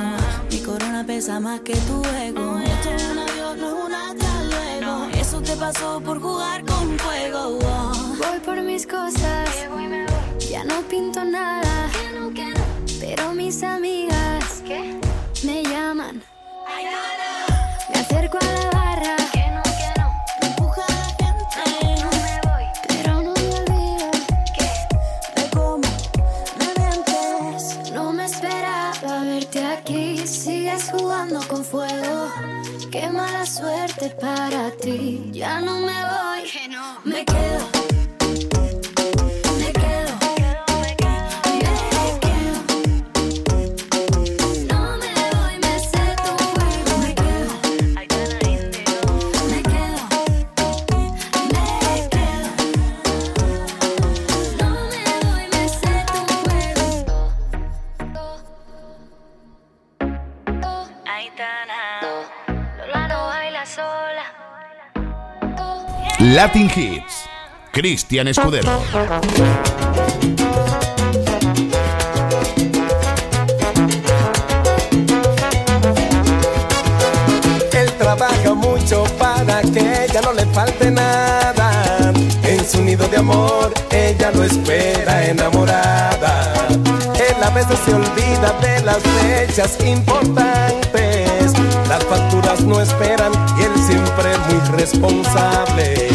[0.50, 2.58] Mi corona pesa más que tu ego.
[2.58, 5.08] Esto es un adiós, no es un hasta luego.
[5.20, 7.58] Eso te pasó por jugar con fuego.
[8.18, 9.48] Voy por mis cosas,
[10.50, 11.90] ya no pinto nada.
[13.00, 14.62] Pero mis amigas
[15.44, 16.22] me llaman.
[17.92, 18.75] Me acerco a la
[31.26, 32.28] jugando con fuego.
[32.90, 35.30] Qué mala suerte para ti.
[35.32, 36.50] Ya no me voy.
[37.04, 37.75] Me quedo.
[66.36, 67.24] Latin Hits.
[67.72, 68.82] Cristian Escudero.
[77.72, 82.12] Él trabaja mucho para que ella no le falte nada.
[82.42, 86.52] En su nido de amor, ella lo espera enamorada.
[87.14, 91.54] Él a veces se olvida de las fechas importantes.
[91.88, 93.32] Las facturas no esperan
[94.72, 96.08] responsable.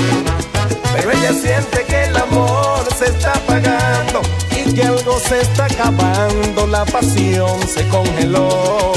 [0.93, 4.21] Pero ella siente que el amor se está apagando
[4.51, 6.67] y que algo se está acabando.
[6.67, 8.91] La pasión se congeló.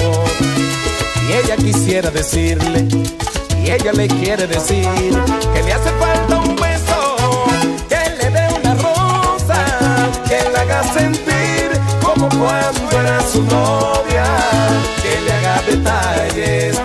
[1.28, 2.86] Y ella quisiera decirle,
[3.64, 4.86] y ella le quiere decir
[5.54, 7.46] que le hace falta un beso,
[7.88, 9.64] que le dé una rosa,
[10.28, 11.70] que le haga sentir
[12.02, 14.26] como cuando era su novia,
[15.02, 16.76] que le haga detalles,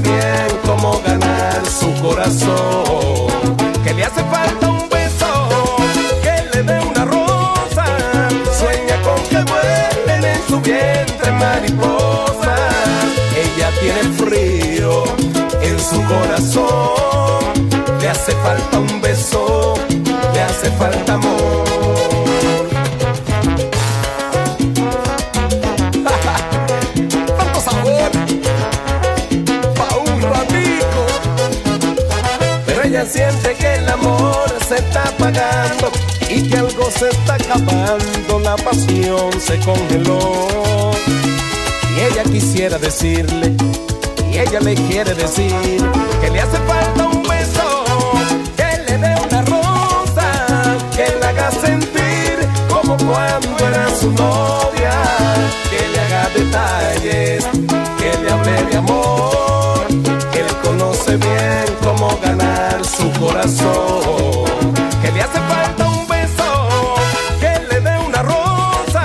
[0.00, 3.28] bien cómo ganar su corazón,
[3.84, 5.48] que le hace falta un beso,
[6.22, 7.84] que le dé una rosa,
[8.58, 12.60] sueña con que vuelen en su vientre mariposas,
[13.36, 15.04] ella tiene frío
[15.62, 17.68] en su corazón,
[18.00, 19.74] le hace falta un beso,
[20.32, 22.03] le hace falta amor.
[33.10, 35.92] Siente que el amor se está apagando
[36.28, 40.90] y que algo se está acabando, la pasión se congeló.
[41.96, 43.52] Y ella quisiera decirle,
[44.32, 45.54] y ella le quiere decir,
[46.20, 47.84] que le hace falta un beso,
[48.56, 54.92] que le dé una rosa, que le haga sentir como cuando era su novia,
[55.70, 57.44] que le haga detalles,
[57.98, 59.86] que le hable de amor,
[60.32, 61.53] que él conoce bien
[63.32, 66.94] que le hace falta un beso,
[67.40, 69.02] que le dé una rosa,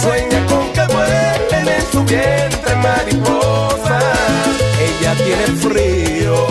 [0.00, 4.04] sueña con que vuelen en su vientre mariposas,
[4.80, 6.46] ella tiene frío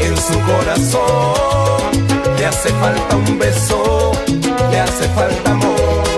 [0.00, 2.06] en su corazón,
[2.36, 4.12] le hace falta un beso,
[4.70, 6.13] le hace falta amor.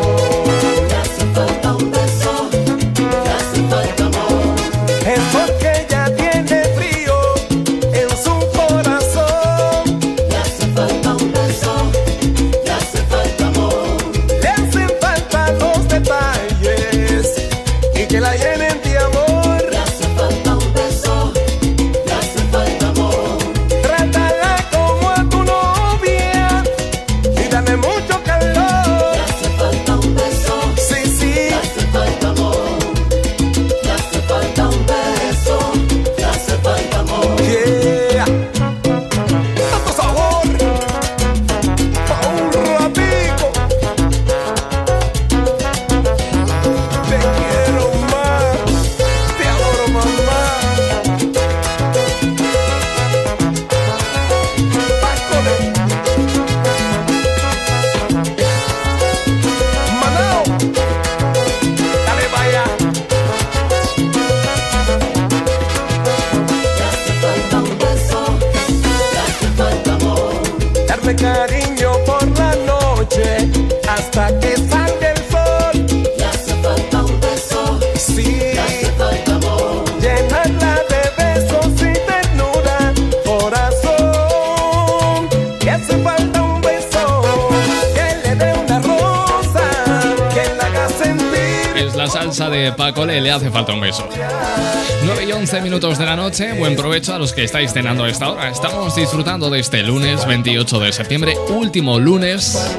[97.17, 98.51] a los que estáis cenando a esta hora.
[98.51, 102.77] Estamos disfrutando de este lunes 28 de septiembre, último lunes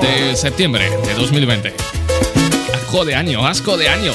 [0.00, 1.74] de septiembre de 2020.
[2.72, 4.12] Asco de año, asco de año.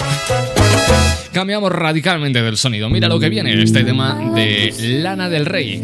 [1.31, 2.89] Cambiamos radicalmente del sonido.
[2.89, 5.79] Mira lo que viene, este tema de Lana del Rey.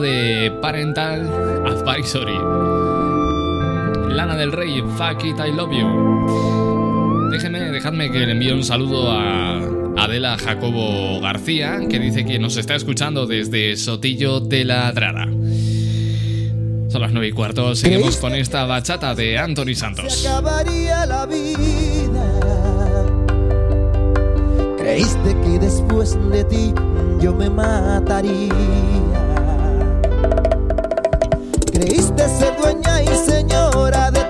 [0.00, 1.28] de Parental
[1.66, 2.38] Advisory.
[4.14, 7.30] Lana del Rey, fuck it, I love you.
[7.30, 9.60] Déjeme, dejadme que le envíe un saludo a
[9.96, 15.24] Adela Jacobo García, que dice que nos está escuchando desde Sotillo de la Drada.
[15.24, 20.24] Son las 9 y cuarto, seguimos con esta bachata de Anthony Santos.
[20.26, 22.24] Acabaría la vida.
[24.78, 26.72] Creíste que después de ti
[27.20, 28.52] yo me mataría
[32.16, 34.23] de ser dueña y señora de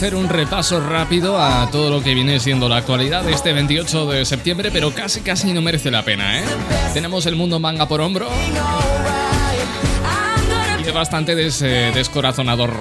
[0.00, 4.06] hacer un repaso rápido a todo lo que viene siendo la actualidad de este 28
[4.06, 6.44] de septiembre, pero casi casi no merece la pena, ¿eh?
[6.94, 8.26] Tenemos el mundo manga por hombro
[10.82, 12.72] y es bastante eh, descorazonador.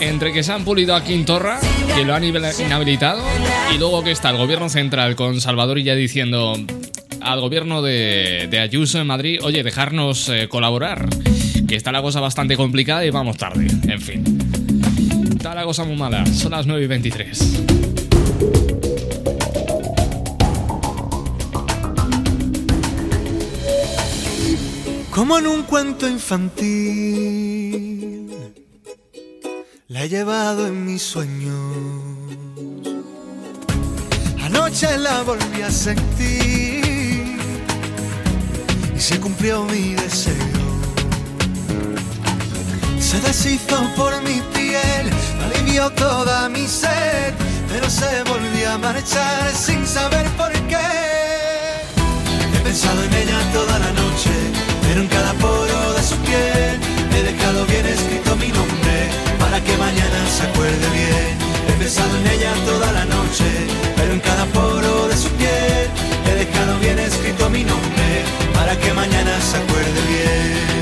[0.00, 1.58] Entre que se han pulido a Quintorra,
[1.96, 3.22] que lo han inhab- inhabilitado,
[3.74, 6.52] y luego que está el gobierno central con Salvador y ya diciendo
[7.22, 11.08] al gobierno de, de Ayuso en Madrid, oye, dejarnos eh, colaborar,
[11.66, 14.49] que está la cosa bastante complicada y vamos tarde, en fin.
[15.50, 17.62] Está la cosa muy mala, son las 9 y 23.
[25.10, 26.70] Como en un cuento infantil,
[29.88, 31.74] la he llevado en mis sueños.
[34.44, 37.40] Anoche la volví a sentir
[38.94, 40.59] y se cumplió mi deseo.
[43.10, 45.10] Se deshizo por mi piel,
[45.44, 47.34] alivió toda mi sed,
[47.68, 50.76] pero se volvió a marchar sin saber por qué.
[52.54, 54.30] He pensado en ella toda la noche,
[54.82, 56.78] pero en cada poro de su piel
[57.12, 59.10] he dejado bien escrito mi nombre
[59.40, 61.34] para que mañana se acuerde bien.
[61.66, 63.44] He pensado en ella toda la noche,
[63.96, 65.90] pero en cada poro de su piel
[66.30, 68.22] he dejado bien escrito mi nombre
[68.54, 70.79] para que mañana se acuerde bien.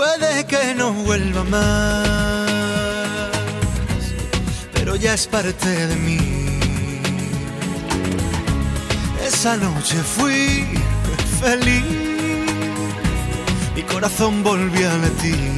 [0.00, 2.48] Puede que no vuelva más,
[4.72, 6.18] pero ya es parte de mí.
[9.22, 10.64] Esa noche fui
[11.42, 11.84] feliz,
[13.76, 15.52] mi corazón volvió a latir.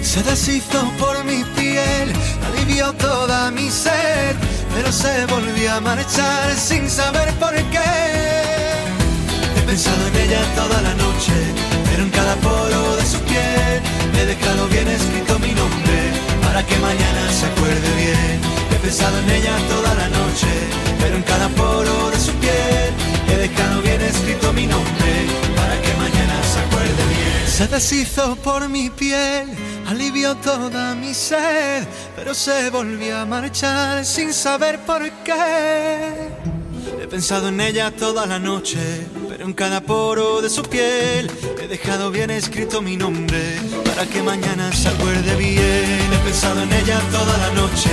[0.00, 2.10] Se deshizo por mi piel,
[2.46, 4.34] alivió toda mi sed,
[4.74, 7.90] pero se volvió a marchar sin saber por qué.
[9.58, 11.73] He pensado en ella toda la noche,
[12.04, 13.80] en cada poro de su piel
[14.18, 15.98] he dejado bien escrito mi nombre
[16.42, 18.36] para que mañana se acuerde bien.
[18.72, 20.52] He pensado en ella toda la noche,
[21.00, 22.90] pero en cada poro de su piel
[23.30, 25.12] he dejado bien escrito mi nombre
[25.56, 27.48] para que mañana se acuerde bien.
[27.58, 29.46] Se deshizo por mi piel,
[29.86, 31.84] alivió toda mi sed,
[32.16, 36.30] pero se volvió a marchar sin saber por qué.
[37.00, 39.06] He pensado en ella toda la noche,
[39.44, 41.30] en cada poro de su piel
[41.62, 46.12] he dejado bien escrito mi nombre para que mañana se acuerde bien.
[46.14, 47.90] He pensado en ella toda la noche,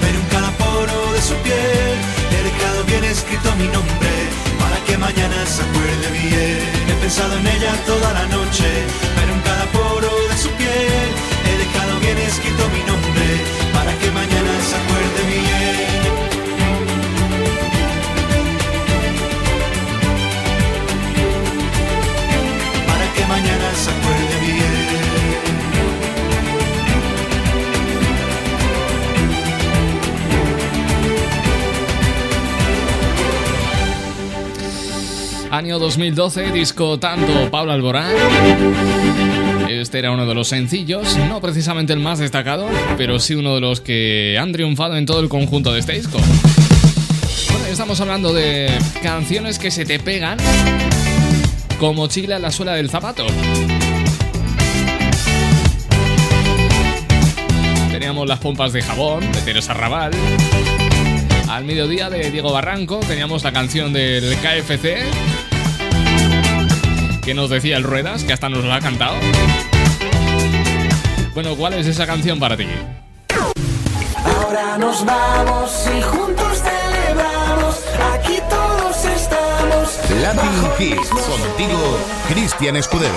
[0.00, 1.96] pero en cada poro de su piel
[2.34, 4.12] he dejado bien escrito mi nombre
[4.58, 6.64] para que mañana se acuerde bien.
[6.88, 8.68] He pensado en ella toda la noche,
[9.16, 11.08] pero en cada poro de su piel
[11.48, 13.28] he dejado bien escrito mi nombre
[13.74, 14.53] para que mañana
[35.54, 38.12] Año 2012, disco tanto Pablo Alborán.
[39.68, 43.60] Este era uno de los sencillos, no precisamente el más destacado, pero sí uno de
[43.60, 46.18] los que han triunfado en todo el conjunto de este disco.
[47.52, 48.68] Bueno, estamos hablando de
[49.00, 50.38] canciones que se te pegan
[51.78, 53.24] como chile a la suela del zapato.
[57.92, 60.10] Teníamos las pompas de jabón de Teresa Raval.
[61.48, 65.33] Al mediodía de Diego Barranco teníamos la canción del KFC
[67.24, 69.16] que nos decía el Ruedas, que hasta nos la ha cantado.
[71.32, 72.66] Bueno, ¿cuál es esa canción para ti?
[74.24, 77.80] Ahora nos vamos y juntos celebramos.
[78.14, 79.98] Aquí todos estamos.
[80.20, 81.98] Latin Hits, contigo,
[82.28, 83.14] Cristian Escudero.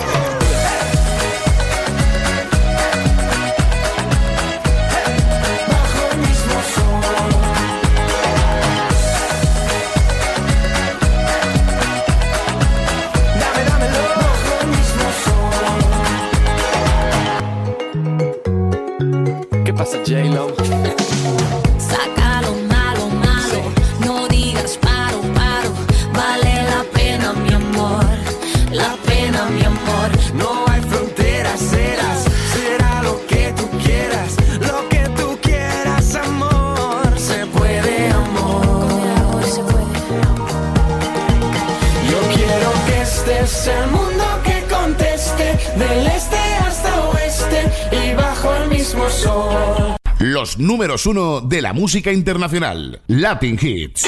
[50.58, 54.08] Números uno de la música internacional, Latin Hits.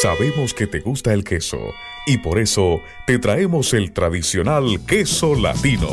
[0.00, 1.58] Sabemos que te gusta el queso
[2.06, 5.88] y por eso te traemos el tradicional queso latino.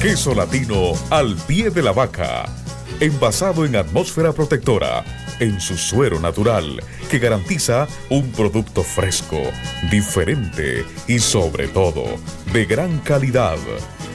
[0.00, 2.44] Queso latino al pie de la vaca,
[3.00, 5.04] envasado en atmósfera protectora,
[5.40, 6.80] en su suero natural,
[7.10, 9.42] que garantiza un producto fresco,
[9.90, 12.04] diferente y sobre todo
[12.52, 13.58] de gran calidad.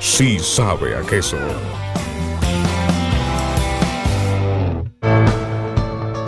[0.00, 1.36] sí sabe a queso.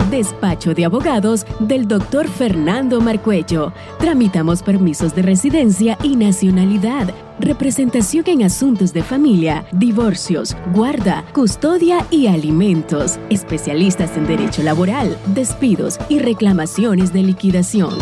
[0.09, 3.73] Despacho de abogados del doctor Fernando Marcuello.
[3.97, 12.27] Tramitamos permisos de residencia y nacionalidad, representación en asuntos de familia, divorcios, guarda, custodia y
[12.27, 13.17] alimentos.
[13.31, 17.97] Especialistas en derecho laboral, despidos y reclamaciones de liquidación.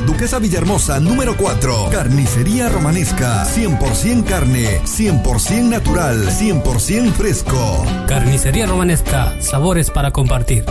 [0.00, 1.88] Duquesa Villahermosa, número 4.
[1.90, 3.44] Carnicería Romanesca.
[3.44, 7.84] 100% carne, 100% natural, 100% fresco.
[8.06, 9.40] Carnicería Romanesca.
[9.40, 10.64] Sabores para compartir.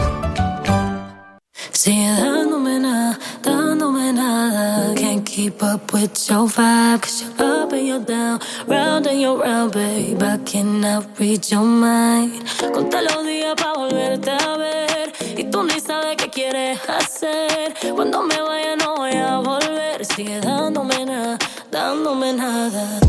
[1.71, 4.93] Sigue dándome nada, dándome nada.
[4.93, 8.37] Can't keep up with your vibe, cause you're up and you're down,
[8.67, 10.21] round and you're round, babe.
[10.21, 12.43] I cannot read your mind.
[12.73, 15.13] Conté los días para volverte a ver.
[15.37, 17.73] Y tú ni sabes qué quieres hacer.
[17.95, 20.05] Cuando me vaya, no voy a volver.
[20.05, 21.37] Sigue dándome nada,
[21.71, 22.99] dándome nada.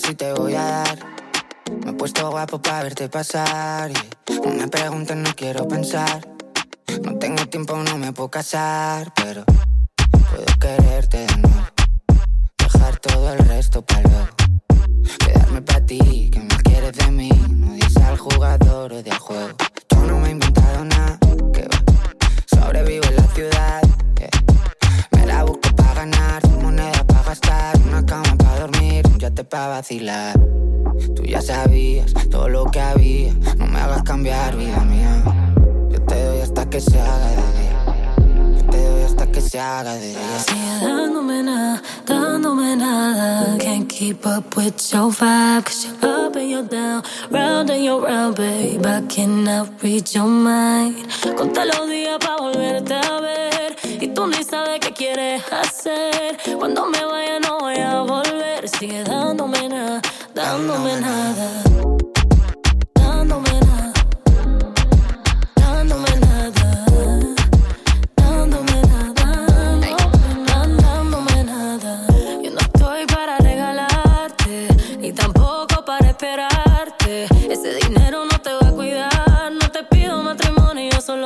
[0.00, 0.98] Si te voy a dar.
[1.84, 3.90] Me he puesto guapo para verte pasar.
[3.90, 6.26] y No me preguntes, no quiero pensar.
[7.02, 9.12] No tengo tiempo, no me puedo casar.
[9.14, 9.44] Pero
[10.30, 11.66] puedo quererte de nuevo.
[12.58, 14.28] Dejar todo el resto para luego.
[15.18, 17.30] Quedarme para ti, que me quieres de mí.
[17.48, 19.56] No dices al jugador o del juego.
[19.90, 21.18] Yo no me he inventado nada.
[21.52, 21.68] Que.
[22.46, 23.82] Sobrevivo en la ciudad.
[25.12, 30.40] Me la busco para ganar, moneda para gastar, una cama para dormir, yate para vacilar.
[31.14, 35.22] Tú ya sabías todo lo que había, no me hagas cambiar, vida mía.
[35.90, 37.89] Yo te doy hasta que se haga de día.
[39.10, 40.38] Hasta que se haga de día.
[40.46, 43.58] Sigue dándome nada, dándome nada.
[43.58, 48.00] Can't keep up with your vibe, cause you're up and you're down, round and you're
[48.00, 48.86] round, babe.
[48.86, 51.08] I cannot read your mind.
[51.36, 53.76] Conté los días para volverte a ver.
[54.00, 56.38] Y tú ni sabes qué quieres hacer.
[56.58, 58.68] Cuando me vaya, no voy a volver.
[58.68, 60.00] Sigue dándome nada,
[60.34, 61.62] dándome nada.
[61.64, 62.09] Dándome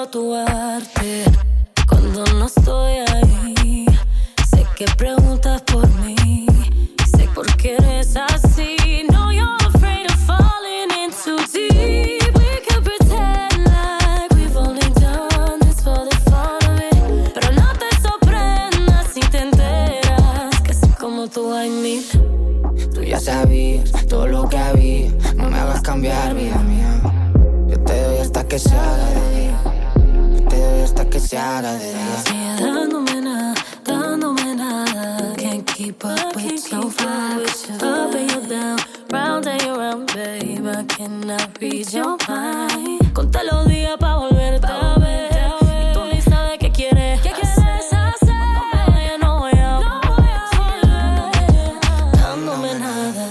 [0.04, 1.24] matrimonio, solo tu arte.
[1.88, 3.86] Cuando no estoy ahí,
[4.50, 6.46] sé que preguntas por mí.
[7.16, 8.83] Sé por qué eres así.
[31.34, 32.22] Se haga de día.
[32.24, 33.54] Sigue dándome nada,
[33.84, 35.34] dándome nada.
[35.36, 36.72] Can't keep up with.
[36.72, 38.78] Up and down,
[39.10, 40.66] round and you round, babe.
[40.66, 43.12] I cannot read your mind.
[43.12, 45.30] Conté los días pa' volverte a ver.
[45.90, 47.20] Y tú ni sabes qué quieres.
[47.20, 48.12] ¿Qué quieres hacer?
[48.20, 50.10] Cuando me vaya no voy a volver.
[52.12, 53.24] Dándome nada.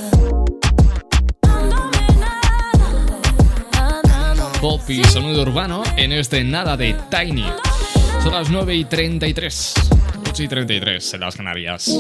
[4.60, 7.46] Pop y sonido urbano en este nada de Tiny.
[8.24, 9.74] Son las 9 y 33.
[10.30, 11.94] 8 y 33 en las Canarias.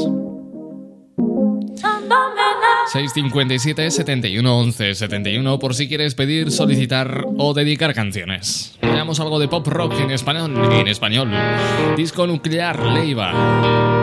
[2.93, 8.77] 657 71 11 71 por si quieres pedir, solicitar o dedicar canciones.
[8.81, 10.53] Veamos algo de pop rock en español.
[10.71, 11.29] En español.
[11.97, 14.02] Disco nuclear Leiva.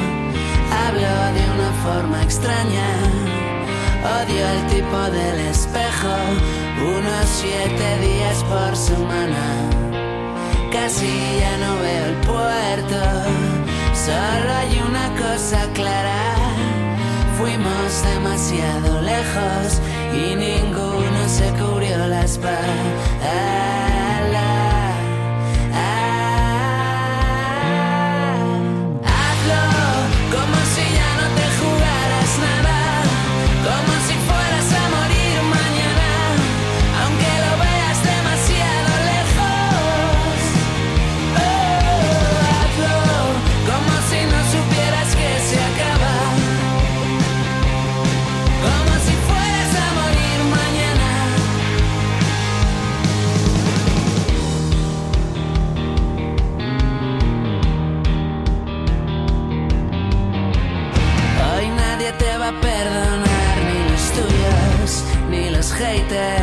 [1.83, 2.89] Forma extraña.
[4.03, 6.15] Odio el tipo del espejo.
[6.97, 9.45] Unos siete días por semana.
[10.71, 13.01] Casi ya no veo el puerto.
[13.93, 16.35] Solo hay una cosa clara.
[17.37, 19.81] Fuimos demasiado lejos
[20.13, 23.80] y ninguno se cubrió la espalda.
[65.93, 66.40] Ni los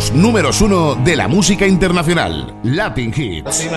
[0.00, 2.54] Los números uno de la música internacional.
[2.62, 3.68] Latin Hits.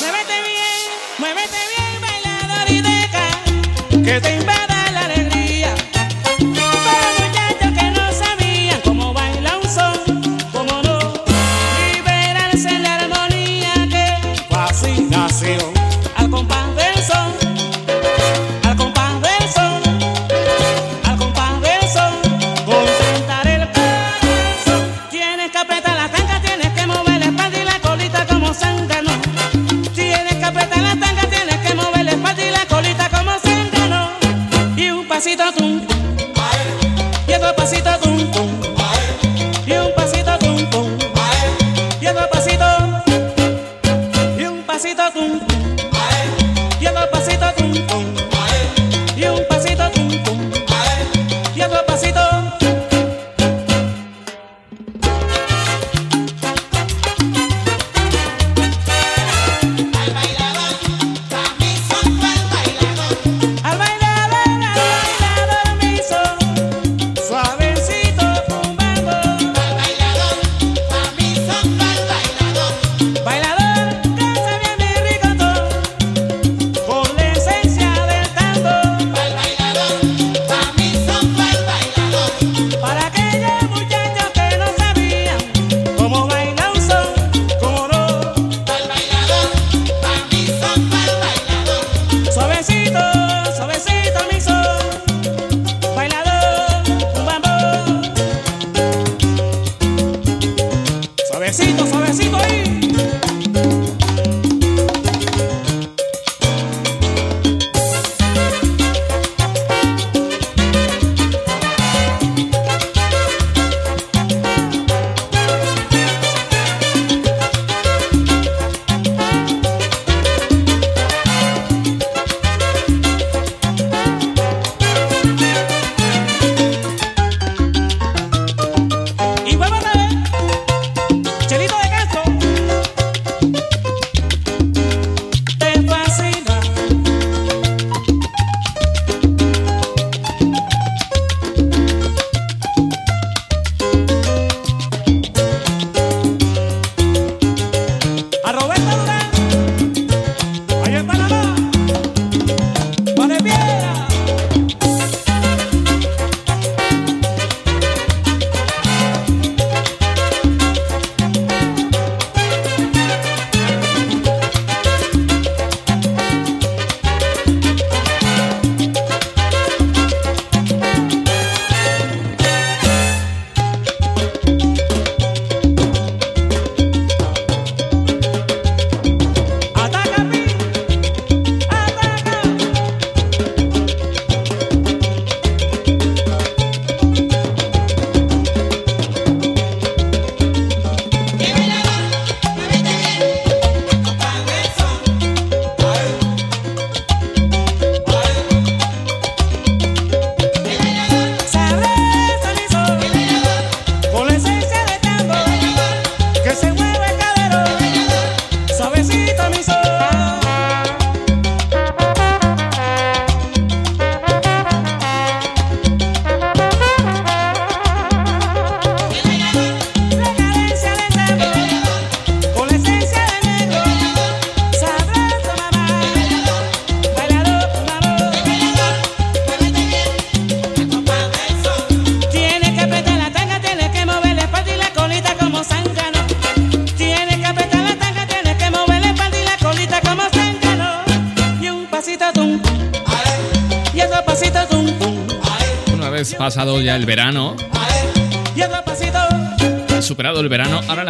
[0.00, 4.69] Muévete bien, muévete bien, bailador y deja que te invada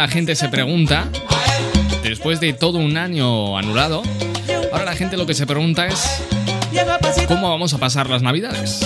[0.01, 1.09] la gente se pregunta,
[2.01, 4.01] después de todo un año anulado,
[4.71, 6.23] ahora la gente lo que se pregunta es.
[7.27, 8.83] ¿cómo vamos a pasar las navidades?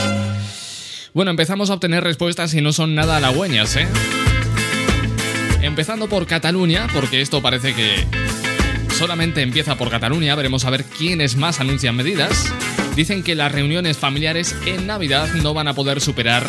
[1.13, 3.87] Bueno, empezamos a obtener respuestas y no son nada halagüeñas, ¿eh?
[5.61, 8.05] Empezando por Cataluña, porque esto parece que
[8.97, 12.51] solamente empieza por Cataluña, veremos a ver quiénes más anuncian medidas.
[12.97, 16.45] Dicen que las reuniones familiares en Navidad no van a poder superar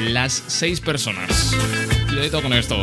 [0.00, 1.56] las seis personas.
[2.42, 2.82] Con esto.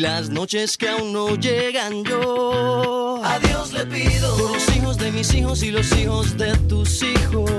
[0.00, 3.20] y las noches que aún no llegan yo.
[3.22, 7.02] A Dios le pido por los hijos de mis hijos y los hijos de tus
[7.02, 7.50] hijos.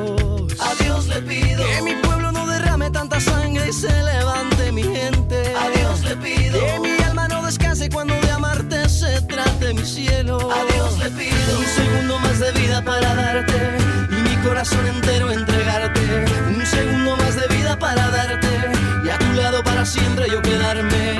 [0.60, 4.82] A Dios le pido que mi pueblo no derrame tanta sangre y se levante mi
[4.84, 5.54] gente.
[5.56, 9.86] A Dios le pido que mi alma no descanse cuando de amarte se trate mi
[9.86, 10.38] cielo.
[10.52, 13.60] A Dios le pido un segundo más de vida para darte
[14.10, 16.02] y mi corazón entero entregarte.
[16.56, 18.48] Un segundo más de vida para darte
[19.06, 21.20] y a tu lado para siempre yo quedarme.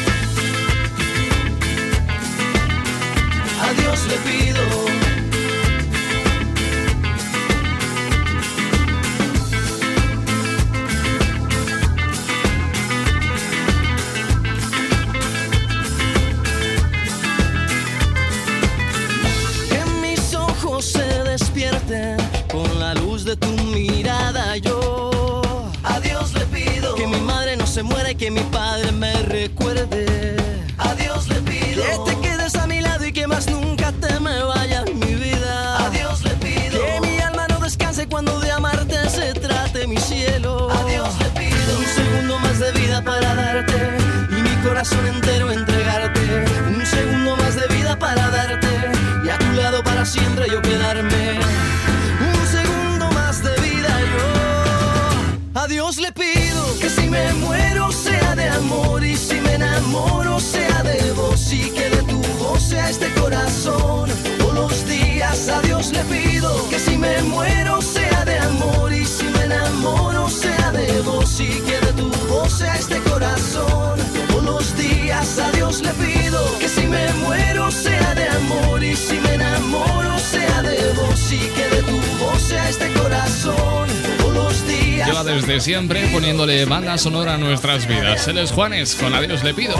[87.01, 88.27] Sonora a nuestras vidas.
[88.27, 89.73] Él es Juanes, con Adiós le pido.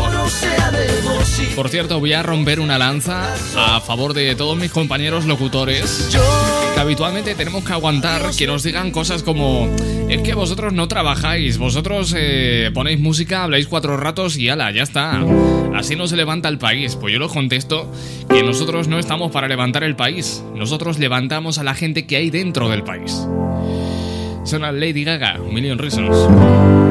[1.56, 6.10] Por cierto, voy a romper una lanza a favor de todos mis compañeros locutores.
[6.74, 9.70] Que habitualmente tenemos que aguantar que nos digan cosas como:
[10.10, 14.82] Es que vosotros no trabajáis, vosotros eh, ponéis música, habláis cuatro ratos y ala, ya
[14.82, 15.24] está.
[15.76, 16.96] Así no se levanta el país.
[16.96, 17.92] Pues yo les contesto
[18.30, 20.44] que nosotros no estamos para levantar el país.
[20.56, 23.28] Nosotros levantamos a la gente que hay dentro del país.
[24.44, 26.91] Suena Lady Gaga, Million Reasons.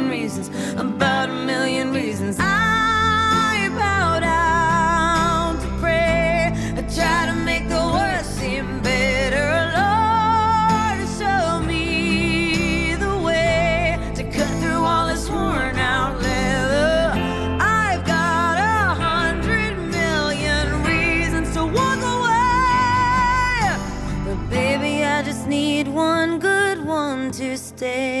[0.81, 2.37] About a million reasons.
[2.39, 6.51] I bow down to pray.
[6.75, 9.47] I try to make the worst seem better.
[9.77, 17.11] Lord, show me the way to cut through all this worn out leather.
[17.61, 23.77] I've got a hundred million reasons to walk away.
[24.25, 28.20] But baby, I just need one good one to stay.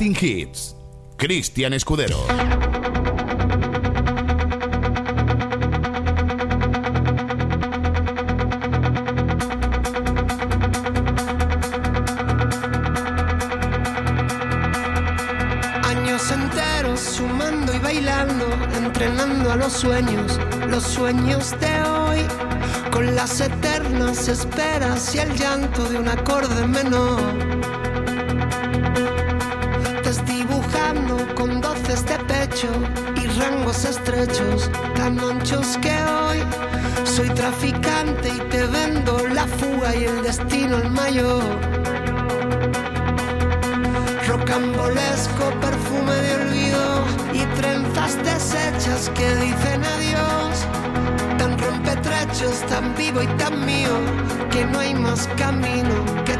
[0.00, 0.74] Latin Hits.
[1.18, 2.16] Cristian Escudero.
[15.84, 18.46] Años enteros sumando y bailando,
[18.78, 20.40] entrenando a los sueños,
[20.70, 22.20] los sueños de hoy,
[22.90, 27.59] con las eternas esperas y el llanto de un acorde menor.
[32.62, 36.44] Y rangos estrechos, tan anchos que hoy
[37.04, 41.42] soy traficante y te vendo la fuga y el destino el mayor.
[44.28, 50.66] Rocambolesco perfume de olvido y trenzas deshechas que dicen adiós.
[51.38, 53.96] Tan rompetrechos, tan vivo y tan mío,
[54.50, 55.94] que no hay más camino
[56.26, 56.36] que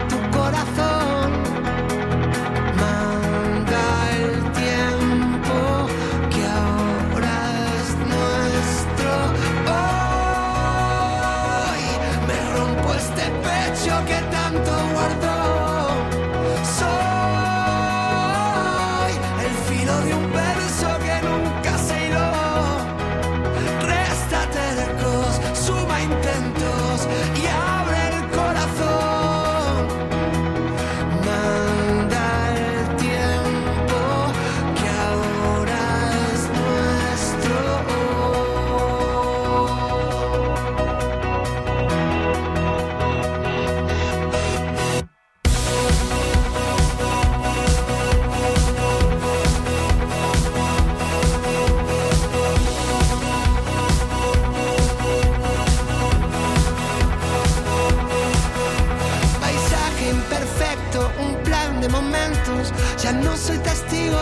[63.51, 64.20] soy testigo,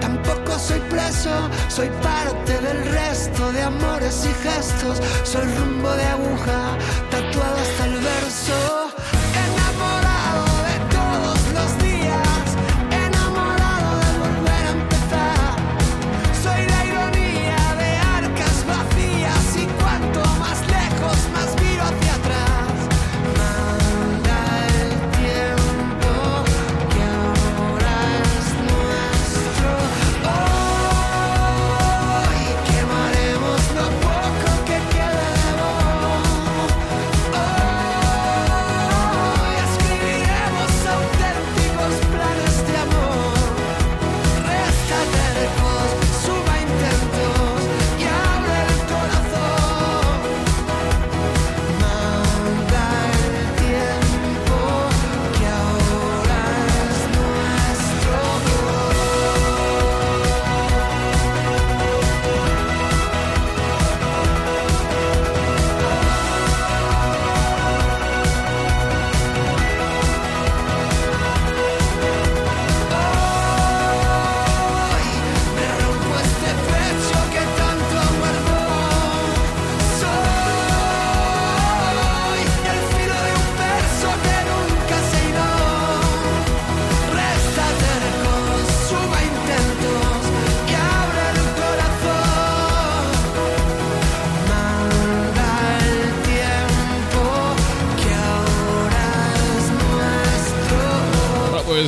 [0.00, 1.30] tampoco soy preso.
[1.68, 5.00] Soy parte del resto de amores y gestos.
[5.22, 6.76] Soy rumbo de aguja,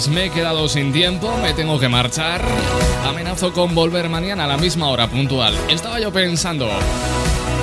[0.07, 2.41] Pues me he quedado sin tiempo, me tengo que marchar.
[3.05, 5.53] Amenazo con volver mañana a la misma hora puntual.
[5.69, 6.69] Estaba yo pensando,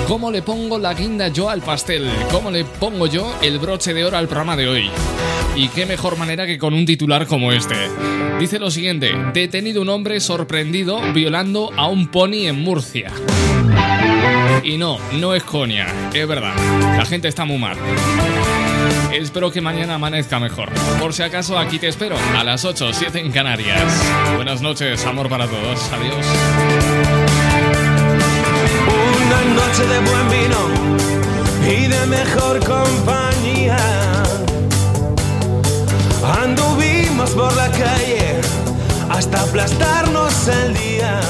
[0.06, 2.06] ¿cómo le pongo la guinda yo al pastel?
[2.30, 4.90] ¿Cómo le pongo yo el broche de oro al programa de hoy?
[5.56, 7.76] Y qué mejor manera que con un titular como este.
[8.38, 13.10] Dice lo siguiente, detenido un hombre sorprendido violando a un pony en Murcia.
[14.62, 16.54] Y no, no es coña, es verdad,
[16.94, 17.78] la gente está muy mal.
[19.16, 20.70] Espero que mañana amanezca mejor.
[20.98, 23.80] Por si acaso, aquí te espero a las 8, 7 en Canarias.
[24.34, 25.80] Buenas noches, amor para todos.
[25.92, 26.26] Adiós.
[29.22, 30.58] Una noche de buen vino
[31.62, 33.76] y de mejor compañía.
[36.42, 38.40] Anduvimos por la calle
[39.10, 41.20] hasta aplastarnos el día.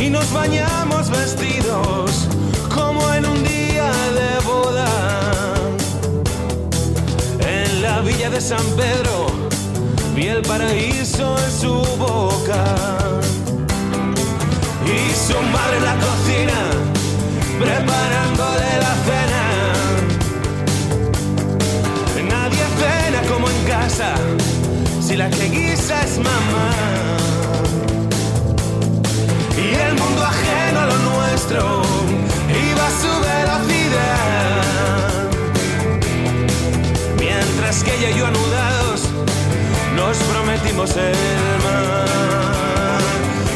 [0.00, 2.28] Y nos bañamos vestidos
[2.72, 5.03] como en un día de boda.
[7.94, 9.26] La villa de San Pedro
[10.16, 12.64] vi el paraíso en su boca.
[14.84, 16.58] Y su madre en la cocina,
[17.56, 19.44] preparándole la cena.
[22.34, 24.16] Nadie cena como en casa,
[25.00, 26.70] si la que guisa es mamá.
[29.56, 31.82] Y el mundo ajeno a lo nuestro
[32.50, 35.03] iba a su velocidad.
[37.82, 39.00] Que ella y yo anudados
[39.96, 41.16] nos prometimos el
[41.64, 43.02] mar.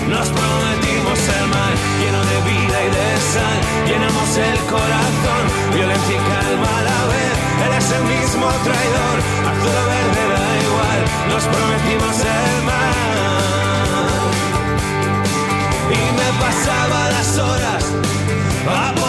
[0.09, 3.59] Nos prometimos el mar lleno de vida y de sal.
[3.87, 7.35] Llenamos el corazón, violencia y calma a la vez.
[7.65, 9.17] Él es el mismo traidor,
[9.51, 11.01] azul o verde da igual.
[11.31, 13.09] Nos prometimos el mar.
[16.41, 17.85] pasaba las horas
[18.67, 19.08] apoyado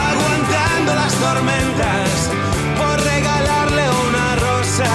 [0.00, 2.30] aguantando las tormentas
[2.78, 4.88] por regalarle una rosa.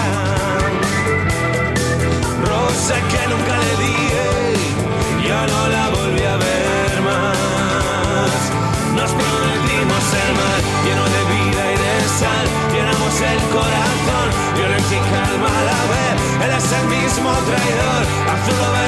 [2.42, 3.98] Rosa que nunca le di
[5.28, 8.42] ya no la volví a ver más.
[8.96, 12.46] Nos prometimos el mar lleno de vida y de sal.
[12.74, 16.08] Llenamos el corazón violencia y calma a la vez
[16.44, 18.04] él es el mismo traidor.
[18.34, 18.87] Azul o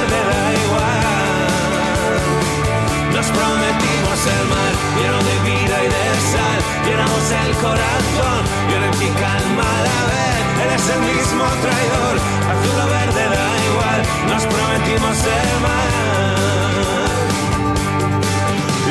[9.21, 10.29] calma la vez
[10.63, 12.15] él es el mismo traidor
[12.51, 13.99] azul o verde da igual.
[14.29, 17.09] Nos prometimos el mar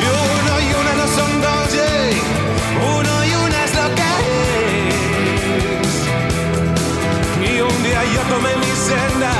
[0.01, 2.11] y uno y una no son dos yeah.
[2.97, 4.11] uno y una es lo que
[5.79, 5.93] es.
[7.49, 9.33] Y un día yo tomé mi senda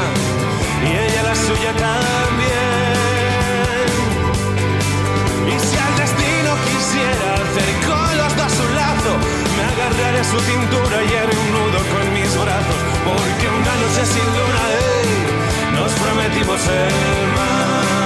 [0.86, 2.39] y ella la suya también
[9.90, 14.64] agarraré su cintura y haré un nudo con mis brazos porque una noche sin luna
[14.78, 17.99] hey, nos prometimos el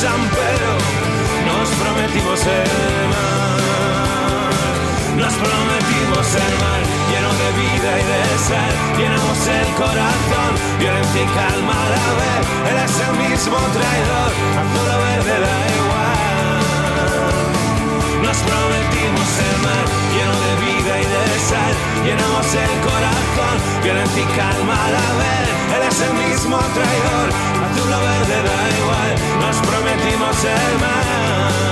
[0.00, 0.72] San Pedro
[1.44, 3.60] nos prometimos el mar.
[5.20, 8.72] Nos prometimos el mar lleno de vida y de sal.
[8.96, 12.44] Llenamos el corazón, violencia y calma a la vez.
[12.70, 14.30] Él es el mismo traidor,
[14.62, 16.64] azul o verde da igual.
[18.24, 19.84] Nos prometimos el mar
[20.16, 20.49] lleno de
[21.48, 21.72] sal.
[22.04, 25.46] Llenamos el corazón, violencia y calma a la vez.
[25.76, 27.28] Él es el mismo traidor,
[27.66, 29.12] azul o verde da igual.
[29.40, 31.69] Nos prometimos el mar.